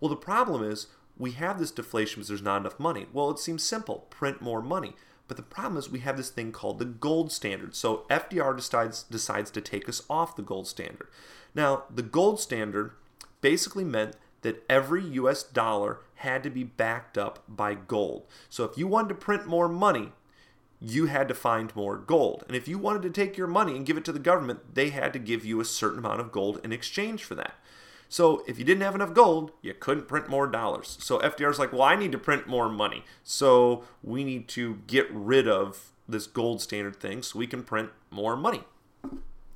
Well 0.00 0.10
the 0.10 0.16
problem 0.16 0.62
is 0.62 0.86
we 1.20 1.32
have 1.32 1.58
this 1.58 1.70
deflation 1.70 2.16
because 2.16 2.28
there's 2.28 2.42
not 2.42 2.62
enough 2.62 2.80
money. 2.80 3.06
Well, 3.12 3.30
it 3.30 3.38
seems 3.38 3.62
simple 3.62 4.06
print 4.10 4.40
more 4.40 4.62
money. 4.62 4.94
But 5.28 5.36
the 5.36 5.42
problem 5.44 5.76
is 5.76 5.88
we 5.88 6.00
have 6.00 6.16
this 6.16 6.30
thing 6.30 6.50
called 6.50 6.80
the 6.80 6.84
gold 6.84 7.30
standard. 7.30 7.76
So 7.76 8.04
FDR 8.10 8.56
decides, 8.56 9.04
decides 9.04 9.52
to 9.52 9.60
take 9.60 9.88
us 9.88 10.02
off 10.10 10.34
the 10.34 10.42
gold 10.42 10.66
standard. 10.66 11.08
Now, 11.54 11.84
the 11.94 12.02
gold 12.02 12.40
standard 12.40 12.92
basically 13.40 13.84
meant 13.84 14.16
that 14.42 14.64
every 14.68 15.04
US 15.04 15.44
dollar 15.44 16.00
had 16.16 16.42
to 16.42 16.50
be 16.50 16.64
backed 16.64 17.16
up 17.16 17.44
by 17.46 17.74
gold. 17.74 18.26
So 18.48 18.64
if 18.64 18.76
you 18.76 18.88
wanted 18.88 19.10
to 19.10 19.14
print 19.14 19.46
more 19.46 19.68
money, 19.68 20.12
you 20.80 21.06
had 21.06 21.28
to 21.28 21.34
find 21.34 21.76
more 21.76 21.96
gold. 21.96 22.42
And 22.48 22.56
if 22.56 22.66
you 22.66 22.78
wanted 22.78 23.02
to 23.02 23.10
take 23.10 23.36
your 23.36 23.46
money 23.46 23.76
and 23.76 23.86
give 23.86 23.98
it 23.98 24.04
to 24.06 24.12
the 24.12 24.18
government, 24.18 24.74
they 24.74 24.88
had 24.88 25.12
to 25.12 25.18
give 25.18 25.44
you 25.44 25.60
a 25.60 25.64
certain 25.64 25.98
amount 25.98 26.20
of 26.20 26.32
gold 26.32 26.58
in 26.64 26.72
exchange 26.72 27.22
for 27.22 27.34
that. 27.34 27.54
So 28.10 28.42
if 28.48 28.58
you 28.58 28.64
didn't 28.64 28.82
have 28.82 28.96
enough 28.96 29.14
gold, 29.14 29.52
you 29.62 29.72
couldn't 29.72 30.08
print 30.08 30.28
more 30.28 30.48
dollars. 30.48 30.98
So 31.00 31.20
FDR's 31.20 31.60
like, 31.60 31.72
well, 31.72 31.82
I 31.82 31.94
need 31.94 32.10
to 32.10 32.18
print 32.18 32.48
more 32.48 32.68
money. 32.68 33.04
So 33.22 33.84
we 34.02 34.24
need 34.24 34.48
to 34.48 34.80
get 34.88 35.06
rid 35.12 35.46
of 35.46 35.92
this 36.08 36.26
gold 36.26 36.60
standard 36.60 36.96
thing 36.96 37.22
so 37.22 37.38
we 37.38 37.46
can 37.46 37.62
print 37.62 37.90
more 38.10 38.36
money. 38.36 38.64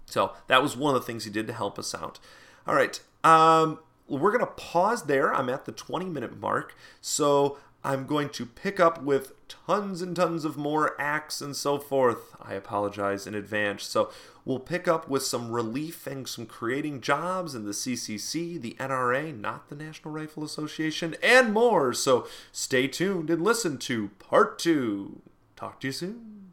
So 0.07 0.35
that 0.47 0.63
was 0.63 0.77
one 0.77 0.95
of 0.95 1.01
the 1.03 1.05
things 1.05 1.25
he 1.25 1.33
did 1.33 1.49
to 1.49 1.53
help 1.53 1.81
us 1.81 1.97
out. 1.97 2.21
All 2.65 2.77
right. 2.77 3.01
Um, 3.25 3.81
we're 4.07 4.31
going 4.31 4.47
to 4.47 4.53
pause 4.53 5.07
there. 5.07 5.35
I'm 5.35 5.49
at 5.49 5.65
the 5.65 5.73
20 5.73 6.05
minute 6.05 6.39
mark. 6.39 6.77
So 7.01 7.59
I'm 7.85 8.07
going 8.07 8.31
to 8.31 8.47
pick 8.47 8.81
up 8.81 9.03
with 9.03 9.33
tons 9.47 10.01
and 10.01 10.17
tons 10.17 10.47
of 10.47 10.57
more 10.57 10.99
acts 10.99 11.43
and 11.43 11.55
so 11.55 11.79
forth. 11.79 12.35
I 12.41 12.55
apologize 12.55 13.27
in 13.27 13.35
advance. 13.35 13.85
So 13.85 14.11
we'll 14.47 14.59
pick 14.59 14.89
up 14.89 15.07
with 15.07 15.23
some 15.23 15.51
relief 15.51 16.07
and 16.07 16.27
some 16.27 16.47
creating 16.47 17.03
jobs 17.03 17.55
in 17.55 17.67
the 17.67 17.73
CCC, 17.73 18.59
the 18.59 18.75
NRA, 18.81 19.39
not 19.39 19.69
the 19.69 19.77
National 19.77 20.15
Rifle 20.15 20.45
Association, 20.45 21.15
and 21.23 21.53
more. 21.53 21.93
So 21.93 22.27
stay 22.53 22.89
tuned 22.89 23.29
and 23.29 23.45
listen 23.45 23.77
to 23.79 24.09
part 24.19 24.59
two. 24.59 25.21
Talk 25.55 25.81
to 25.81 25.89
you 25.89 25.93
soon. 25.93 26.44